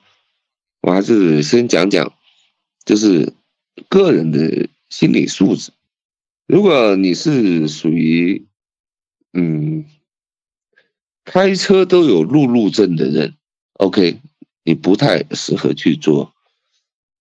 [0.82, 2.14] 我还是先讲讲，
[2.86, 3.34] 就是
[3.90, 5.72] 个人的心理素质。
[6.48, 8.46] 如果你是属于
[9.32, 9.86] 嗯
[11.24, 13.36] 开车都有路怒症的人
[13.74, 14.20] ，OK，
[14.64, 16.34] 你不太适合去做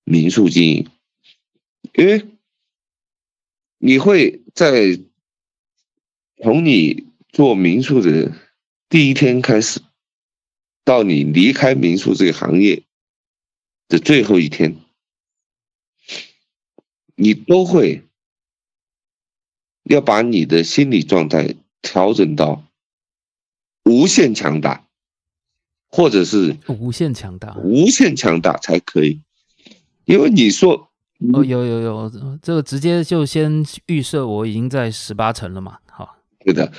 [0.04, 0.88] 民宿经营，
[1.94, 2.26] 因为
[3.78, 4.98] 你会在
[6.42, 8.32] 从你做民宿的人
[8.92, 9.80] 第一天开始。
[10.84, 12.82] 到你离开民宿这个行业
[13.88, 14.76] 的最后一天，
[17.14, 18.02] 你都会
[19.84, 22.64] 要把你的心理状态调整到
[23.84, 24.86] 无限强大，
[25.88, 29.22] 或者是无限强大，无限强大才可以。
[30.04, 30.90] 因为你说
[31.32, 36.70] 哦，有有有，这个直接就先预设我已经在十八层了嘛，好，对的，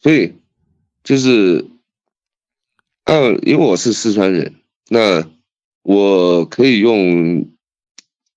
[0.00, 0.34] 所以
[1.04, 1.66] 就是。
[3.04, 4.54] 嗯，因为我是四川人，
[4.88, 5.28] 那
[5.82, 7.44] 我可以用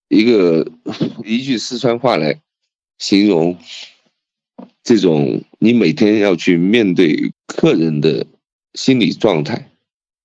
[0.07, 0.67] 一个
[1.23, 2.41] 一句四川话来
[2.97, 3.55] 形容
[4.81, 8.25] 这种你每天要去面对客人的
[8.73, 9.69] 心理状态，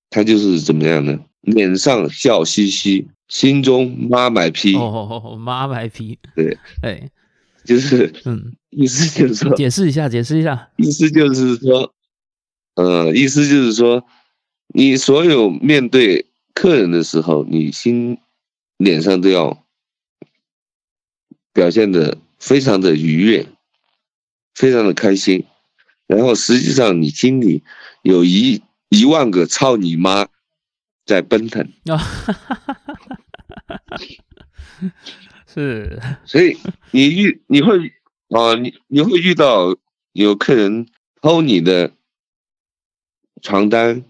[0.08, 1.18] 他就是怎么样呢？
[1.42, 4.76] 脸上笑嘻嘻，心中妈卖批。
[4.76, 6.18] 哦，妈卖批。
[6.34, 7.10] 对，哎，
[7.64, 11.92] 就是嗯，意思就是说，解释一下，解释一下，意思就是说，
[12.78, 14.06] 呃，意思就是说，
[14.68, 18.18] 你所有面对客人的时候，你心
[18.76, 19.64] 脸上都要
[21.52, 23.44] 表现的非常的愉悦，
[24.54, 25.44] 非常的开心，
[26.06, 27.64] 然后实际上你心里
[28.02, 30.28] 有一一万个操你妈
[31.04, 31.68] 在奔腾
[35.52, 36.56] 是，所以
[36.92, 37.92] 你遇你会
[38.28, 39.76] 啊，你你会遇到
[40.12, 40.86] 有客人
[41.20, 41.90] 偷你的
[43.42, 44.04] 床单、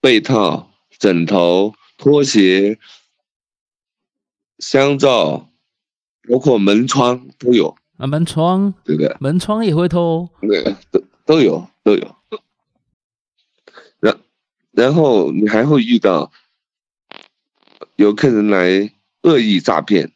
[0.00, 2.78] 被套、枕头、拖鞋、
[4.58, 5.48] 香皂，
[6.28, 7.76] 包括门窗都有。
[7.96, 9.16] 啊，门窗，对不对？
[9.20, 12.14] 门窗也会偷，对，都都有都有。
[14.00, 14.18] 然
[14.72, 16.30] 然后你还会遇到
[17.96, 20.12] 有客人来恶意诈骗，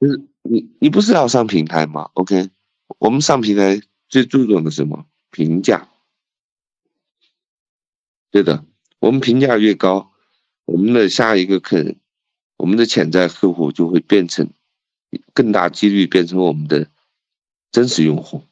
[0.00, 2.50] 就是你你不是要上平台吗？OK，
[2.98, 5.06] 我们上平台最注重的是什么？
[5.30, 5.88] 评价。
[8.32, 8.64] 对的，
[8.98, 10.10] 我们评价越高，
[10.64, 12.00] 我们的下一个客人，
[12.56, 14.50] 我们的潜在客户就会变成。
[15.34, 16.88] 更大几率变成我们的
[17.70, 18.44] 真实用户，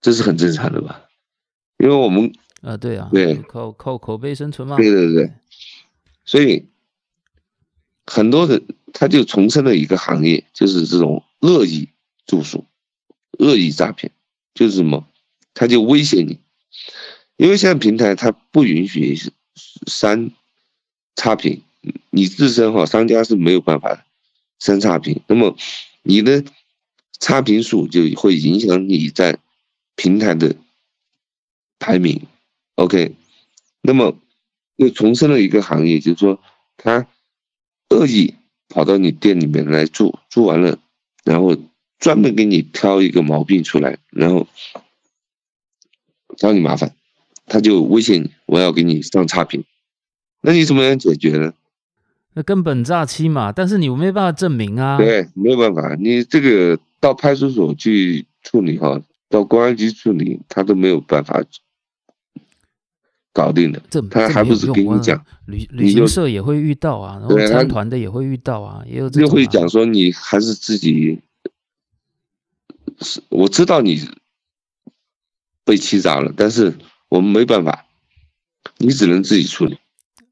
[0.00, 1.08] 这是很正常的吧？
[1.78, 4.76] 因为我们啊，对啊，对，靠靠口碑生存嘛。
[4.76, 5.32] 对对对，
[6.24, 6.68] 所以
[8.06, 11.88] 很多人他就重生了一个行业，就是这种恶意
[12.24, 12.64] 住宿、
[13.40, 14.12] 恶意诈骗，
[14.54, 15.04] 就是什么？
[15.54, 16.38] 他就威胁你，
[17.36, 19.16] 因为现在平台它不允许
[19.86, 20.30] 删
[21.16, 21.62] 差评，
[22.10, 24.04] 你自身哈商家是没有办法。
[24.58, 25.56] 删差评，那么
[26.04, 26.44] 你的
[27.18, 29.36] 差评数就会影响你在
[29.96, 30.54] 平台的
[31.80, 32.28] 排名。
[32.76, 33.16] OK，
[33.80, 34.16] 那么
[34.76, 36.40] 又重生了一个行业，就是说
[36.76, 37.08] 他
[37.88, 38.36] 恶意
[38.68, 40.78] 跑到你店里面来住，住完了，
[41.24, 41.56] 然后
[41.98, 44.46] 专门给你挑一个毛病出来，然后
[46.36, 46.94] 找你麻烦，
[47.52, 49.62] 他就威胁你，我要给你上差评，
[50.40, 51.52] 那你怎么样解决呢？
[52.32, 54.96] 那根本诈欺嘛，但是你没办法证明啊。
[54.96, 58.98] 对，没有办法，你这个到派出所去处理哈，
[59.28, 61.44] 到公安局处理，他都没有办法
[63.34, 63.82] 搞定的。
[63.90, 69.30] 这他还不是跟你讲，旅旅行社也会遇到啊，然后参团的也会遇到啊，也有这种、啊。
[69.30, 71.20] 就会讲说你还是自己，
[73.02, 74.08] 是我知道你
[75.66, 76.72] 被欺诈了，但是
[77.12, 77.84] 我们没办法，
[78.78, 79.76] 你只能自己处理。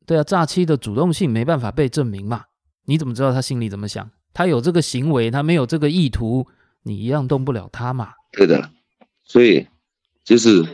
[0.06, 2.44] 对啊，诈欺的主动性没办法被证明嘛？
[2.86, 4.10] 你怎么知道他心里怎么想？
[4.32, 6.46] 他有这个行为，他没有这个意图，
[6.84, 8.12] 你一样动不了他嘛？
[8.32, 8.70] 对的，
[9.24, 9.66] 所以
[10.24, 10.64] 就是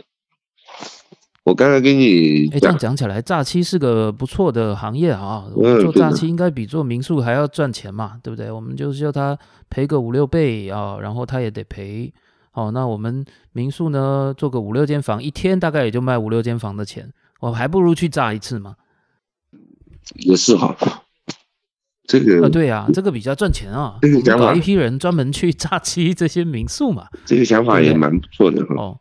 [1.43, 5.43] 我刚才跟你，哎，这样讲起来，诈欺是个不错的行业啊。
[5.53, 8.17] 我们做诈欺应该比做民宿还要赚钱嘛？
[8.23, 8.49] 对不对？
[8.49, 9.37] 我们就是叫他
[9.69, 12.13] 赔个五六倍啊，然后他也得赔。
[12.57, 18.77] 好，那我们民宿呢，做个五六间房，一天大概也就卖五六间房的钱，我还不如去炸一次嘛。
[20.15, 20.75] 也是哈，
[22.07, 23.99] 这个啊，对啊，这个比较赚钱啊。
[24.01, 27.07] 这个想法，搞一批人专门去炸鸡这些民宿嘛。
[27.25, 28.99] 这个想法也蛮不错的哦。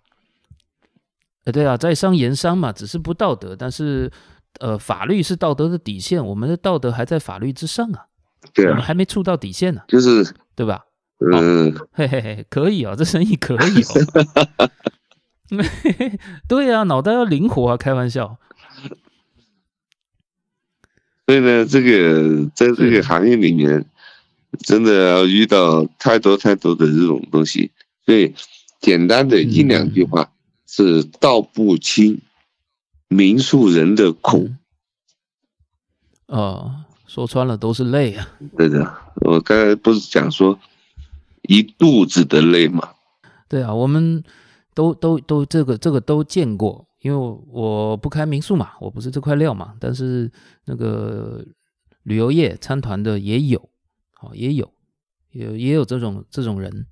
[1.46, 4.12] 呃，对啊，在商言商嘛，只是不道德，但是
[4.60, 8.04] 呃，法律是道德的底线，我们的道德还在法律之上啊。
[8.52, 10.84] 对啊，我们还没触到底线呢，就是对吧？
[11.18, 14.28] 嗯，嘿嘿嘿，可以啊，这生意可以哦。
[16.46, 18.38] 对啊，脑袋要灵活啊，开玩笑。
[21.26, 23.84] 所以呢，这个在这个行业里面，
[24.60, 27.70] 真的要遇到太多太多的这种东西。
[28.04, 28.34] 所以，
[28.80, 30.30] 简单的一两句话
[30.66, 32.20] 是道不清
[33.08, 34.50] 民宿人的苦。
[36.26, 38.28] 哦，说穿了都是泪啊。
[38.56, 40.58] 对的，我刚才不是讲说
[41.48, 42.94] 一肚子的泪吗？
[43.48, 44.22] 对啊，我们
[44.74, 46.86] 都都都这个这个都见过。
[47.00, 50.28] 因为我不开民宿嘛，我不是这块料嘛，但是
[50.64, 51.44] 那个
[52.02, 53.70] 旅游业参团的也有，
[54.14, 54.72] 好也有，
[55.30, 56.86] 也也有这种这种人。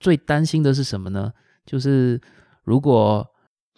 [0.00, 1.32] 最担心的是什么呢？
[1.64, 2.20] 就是
[2.64, 3.24] 如果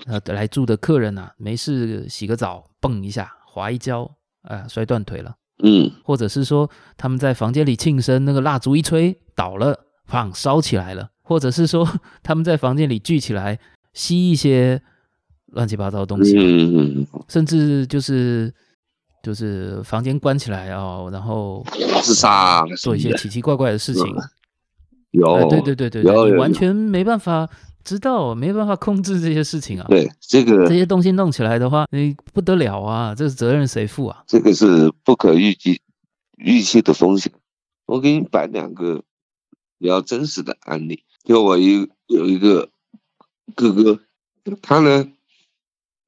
[0.06, 4.10] 呃来住的客人啊，没事洗个澡，蹦一下滑一跤，
[4.42, 11.88] 啊、摔断腿了，嗯，或者是说他们在房间里庆生，那个蜡烛一吹倒了，砰烧起来了，或者是说
[12.22, 13.58] 他们在房间里聚起来
[13.92, 14.82] 吸一些。
[15.52, 18.52] 乱七八糟的东西，嗯嗯，甚至就是
[19.22, 21.64] 就是房间关起来哦，然后
[22.02, 24.04] 自杀，做一些奇奇怪怪的事情。
[25.12, 27.48] 有，哎，对对对对，你完全没办法
[27.88, 29.86] 知道，没办法控制这些事情啊。
[29.88, 33.14] 对，这个这些东西弄起来的话，你不得了啊！
[33.14, 34.22] 这个责任谁负啊？
[34.26, 35.80] 这个是不可预计
[36.36, 37.32] 预期的风险。
[37.86, 39.02] 我给你摆两个
[39.78, 41.02] 比较真实的案例。
[41.24, 42.68] 就我一有一个
[43.54, 43.98] 哥哥，
[44.60, 45.10] 他呢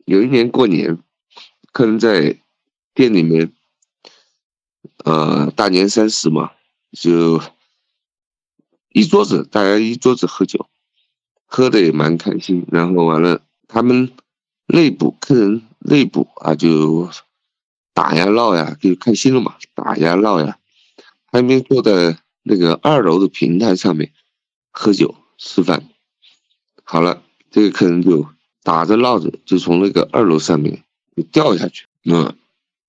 [0.04, 0.98] 有一年过年，
[1.72, 2.38] 客人在
[2.92, 3.50] 店里面，
[5.06, 6.50] 呃，大年三十嘛，
[6.92, 7.40] 就
[8.90, 10.68] 一桌子，大家一桌子喝酒，
[11.50, 12.64] 喝的也蛮开心。
[12.70, 14.10] 然后完了，他们
[14.66, 17.10] 内部客人内部啊，就
[17.92, 20.56] 打呀闹呀，就开心了嘛，打呀闹呀。
[21.32, 24.12] 他们坐在那个二楼的平台上面
[24.72, 25.84] 喝酒吃饭，
[26.82, 28.26] 好了，这个客人就
[28.62, 30.82] 打着闹着就从那个二楼上面
[31.14, 32.36] 就掉下去，嗯，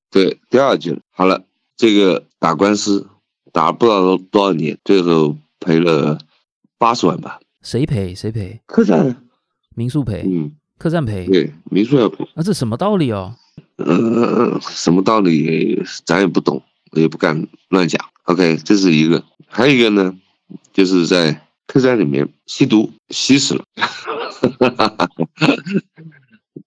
[0.10, 1.02] 对，掉下去了。
[1.12, 1.44] 好了，
[1.76, 3.10] 这个打官司
[3.52, 6.18] 打不知道多少年，最后赔了
[6.78, 7.41] 八十万吧。
[7.62, 8.16] 谁赔？
[8.16, 8.60] 谁赔？
[8.66, 9.16] 客栈，
[9.76, 10.24] 民宿赔。
[10.26, 11.26] 嗯，客栈赔。
[11.28, 12.28] 对，民宿要赔。
[12.34, 13.36] 那这什么道理哦？
[13.78, 15.82] 嗯，什么道理？
[16.06, 18.04] 咱也不懂，我也不敢乱讲。
[18.24, 20.16] OK，这是一个，还有一个呢，
[20.74, 23.64] 就是在客栈里面吸毒吸死了，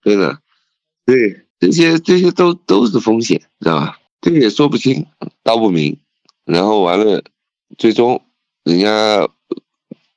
[0.02, 0.38] 对的，
[1.04, 3.98] 对，这些这些都都是风险，知道吧？
[4.20, 5.06] 这个也说不清
[5.42, 5.98] 道不明，
[6.44, 7.22] 然后完了，
[7.78, 8.20] 最终
[8.64, 9.28] 人家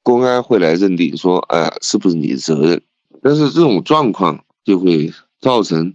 [0.07, 2.81] 公安会来认定说，哎，是不是你的责任？
[3.21, 5.93] 但是这种状况就会造成，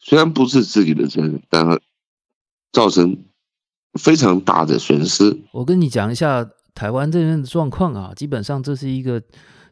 [0.00, 1.80] 虽然不是自己的责任，但是
[2.72, 3.16] 造成。
[4.00, 5.38] 非常大的损失。
[5.52, 9.22] 我跟你讲一下台湾这边的状况啊，基本上这是一个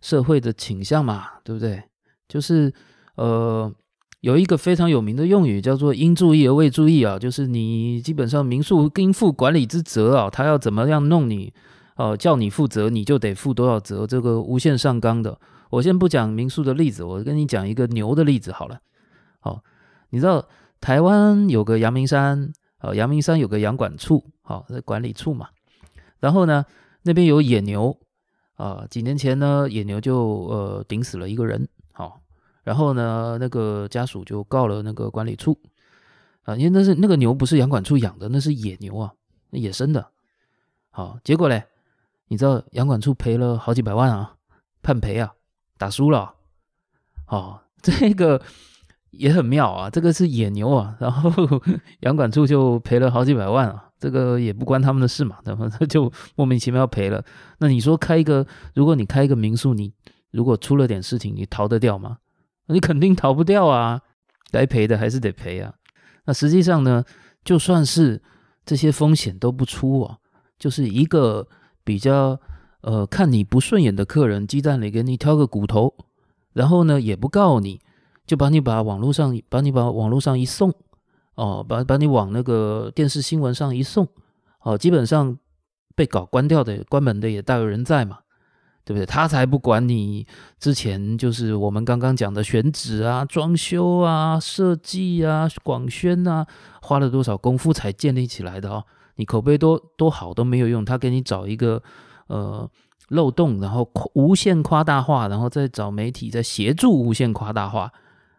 [0.02, 1.82] 社会的倾向嘛，对不对？
[2.28, 2.70] 就是
[3.16, 3.72] 呃，
[4.20, 11.54] 有一个非常有名的用语叫做“应注意而未注意”啊，就是你基本上民宿应负管理之责啊，他要怎么样弄你，
[12.00, 15.38] 呃，叫你负责，你就得负多少责，这个无限上纲的。
[15.68, 18.80] 我先不讲民宿的例子，我跟你讲一个牛的例子好了。
[19.38, 19.62] 好，
[20.08, 20.48] 你知道
[20.80, 22.52] 台湾有个阳明山。
[22.78, 25.50] 呃，阳明山有个阳管处，好，在管理处嘛。
[26.18, 26.64] 然后呢，
[27.02, 27.94] 那边有野牛，
[28.54, 32.22] 啊，几年前呢，野牛就呃顶死了一个人，好，
[32.62, 35.60] 然后呢，那个家属就告了那个管理处，
[36.44, 39.12] 啊，因为那是那个牛不是阳管处养的，那是野牛啊，
[39.50, 40.08] 那野生的，
[40.88, 41.62] 好，结果嘞，
[42.30, 44.36] 你知道阳管处赔了好几百万啊，
[44.82, 45.32] 判赔啊，
[45.76, 46.36] 打输了，
[47.26, 48.40] 哦， 这个。
[49.10, 51.32] 也很妙啊，这个是野牛啊， 然后
[52.02, 57.24] 阳管处就赔了好几百万啊，这个也不关他们的事嘛，然后他就莫名其妙赔了。
[57.58, 59.92] 那你说开一个，如果你开一个民宿，你
[60.30, 62.18] 如果出了点事情，你逃得掉吗？
[62.68, 64.00] 你肯定逃不掉啊，
[64.52, 65.74] 该赔的还是得赔啊。
[66.26, 67.04] 那实际上呢，
[67.42, 68.22] 就算是
[68.64, 70.18] 这些风险都不出啊，
[70.56, 71.48] 就是一个
[71.90, 72.38] 比较
[72.82, 75.92] 呃看你不顺眼的客人，鸡蛋里给你挑个骨头，
[76.52, 77.80] 然后呢也不告你。
[78.26, 80.72] 就把你把网络上把你把网络上一送，
[81.34, 84.06] 哦，把把你往那个电视新闻上一送，
[84.62, 85.36] 哦，基本上
[85.96, 88.18] 被搞关掉的、关门的也大有人在嘛，
[88.84, 89.04] 对不对？
[89.04, 90.24] 他才不管你
[90.60, 96.46] 之前就是我们刚刚讲的选址啊、装修啊、设计啊、广宣啊，
[96.82, 98.84] 花了多少功夫才建立起来的哦。
[99.20, 101.82] 你口碑多多好都没有用，他给你找一个
[102.28, 102.68] 呃
[103.10, 107.92] 漏洞，然后无限夸大化，然后再找媒体再协助无限夸大化。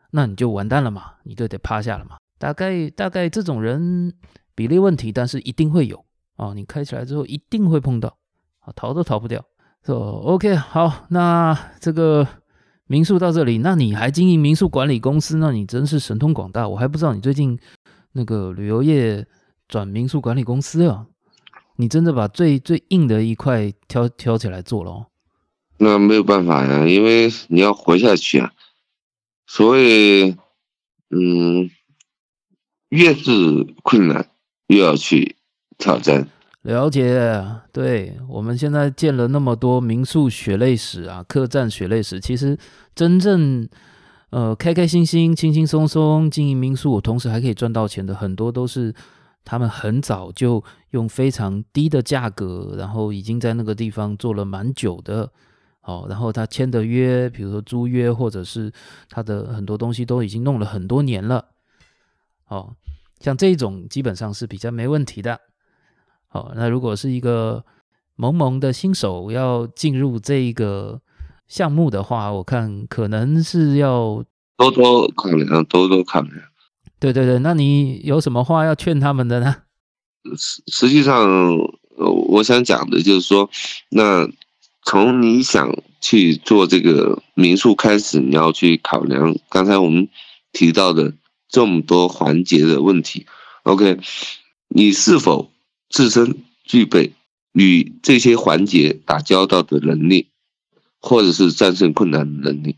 [0.10, 2.18] 那你就完蛋了嘛，你就得趴下了嘛。
[2.40, 4.12] 大概大概这种人
[4.56, 6.04] 比例问题，但是一定会有
[6.36, 6.54] 啊。
[6.54, 8.18] 你开起来之后一定会碰到
[8.62, 9.40] 啊，逃都逃不掉。
[9.86, 12.28] 说、so, OK 好，那这个
[12.88, 16.68] 民宿到这里，那你还经营民宿管理公司，那你真是神通广大。
[16.68, 17.58] 我还不知道你最近
[18.14, 19.26] 那个旅游业
[19.72, 21.08] 转民宿管理公司啊，
[21.78, 25.06] 你真的把最最硬的一块挑挑起来做了哦。
[25.78, 28.52] 那没有办法呀，因为你要活下去啊。
[29.48, 30.36] 所以，
[31.10, 31.70] 嗯，
[32.90, 34.30] 越是困难，
[34.68, 35.38] 越要去
[35.78, 36.28] 挑战。
[36.64, 42.58] 了解，对，我们现在建了那么多民宿血泪史啊，客栈血泪史，其实
[42.94, 43.68] 真正
[44.30, 48.94] 呃开开心心、轻轻松松经营民宿，同时还可以赚到钱的，很多都是
[49.44, 55.32] 他们很早就用非常低的价格，然后已经在那个地方做了蛮久的。
[55.84, 58.72] 好，然后他签的约，比如说租约，或者是
[59.10, 61.44] 他的很多东西都已经弄了很多年了。
[62.48, 62.76] 哦，
[63.20, 65.40] 像这种基本上是比较没问题的。
[66.28, 67.66] 好，那如果是一个
[68.16, 71.02] 萌萌的新手要进入这一个
[71.48, 74.24] 项目的话，我看可能是要
[74.58, 76.51] 多多考量，多多考量。
[77.02, 79.58] 对对对，那你有什么话要劝他们的呢？
[80.38, 81.28] 实实际上，
[81.98, 83.50] 我想讲的就是说，
[83.90, 84.30] 那。
[84.84, 90.10] 从你想去做这个民宿开始，你要去考量刚才我们
[90.52, 91.14] 提到的
[91.48, 93.28] 这么多环节的问题。
[93.62, 94.00] OK，
[94.70, 95.52] 你是否
[95.88, 97.14] 自身具备
[97.54, 100.30] 与这些环节打交道的能力，
[101.00, 102.76] 或者是战胜困难的能力。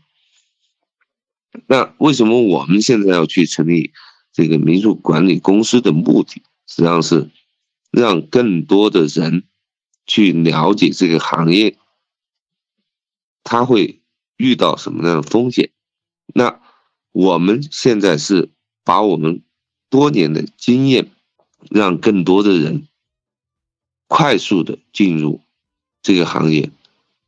[1.66, 3.92] 那为什么我们现在要去成立
[4.34, 7.30] 这个民宿管理公司的目的，实际上是
[7.92, 9.44] 让更多的人
[10.06, 11.78] 去了解这个行业，
[13.44, 14.02] 他会
[14.36, 15.70] 遇到什么样的风险？
[16.34, 16.60] 那
[17.12, 18.50] 我们现在是
[18.82, 19.42] 把我们
[19.88, 21.12] 多年的经验，
[21.70, 22.88] 让更多的人
[24.08, 25.40] 快速的进入
[26.02, 26.72] 这个行业，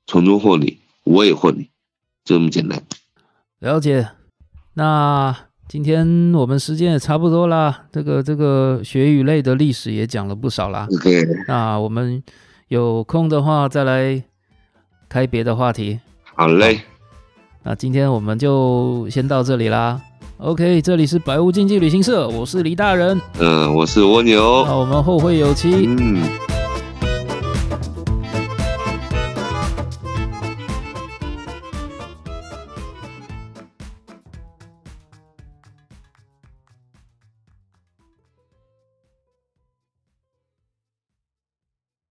[0.09, 1.71] 从中获利，我也获利，
[2.25, 2.85] 就这么简单。
[3.61, 4.11] 了解。
[4.75, 10.87] 那今天我们时间也差不多啦，这个这个学语类的历史也讲了不少啦。
[10.93, 12.23] OK，那我们
[12.69, 14.23] 有空的话再来
[15.09, 15.99] 开别的话题。
[16.37, 16.83] 好嘞。
[17.65, 20.01] 那今天我们就先到这里啦。
[20.39, 23.21] OK，这里是百无禁忌旅行社，我是李大人。
[23.41, 24.65] 嗯，我是蜗牛。
[24.65, 25.85] 那我们后会有期。
[25.85, 26.23] 嗯。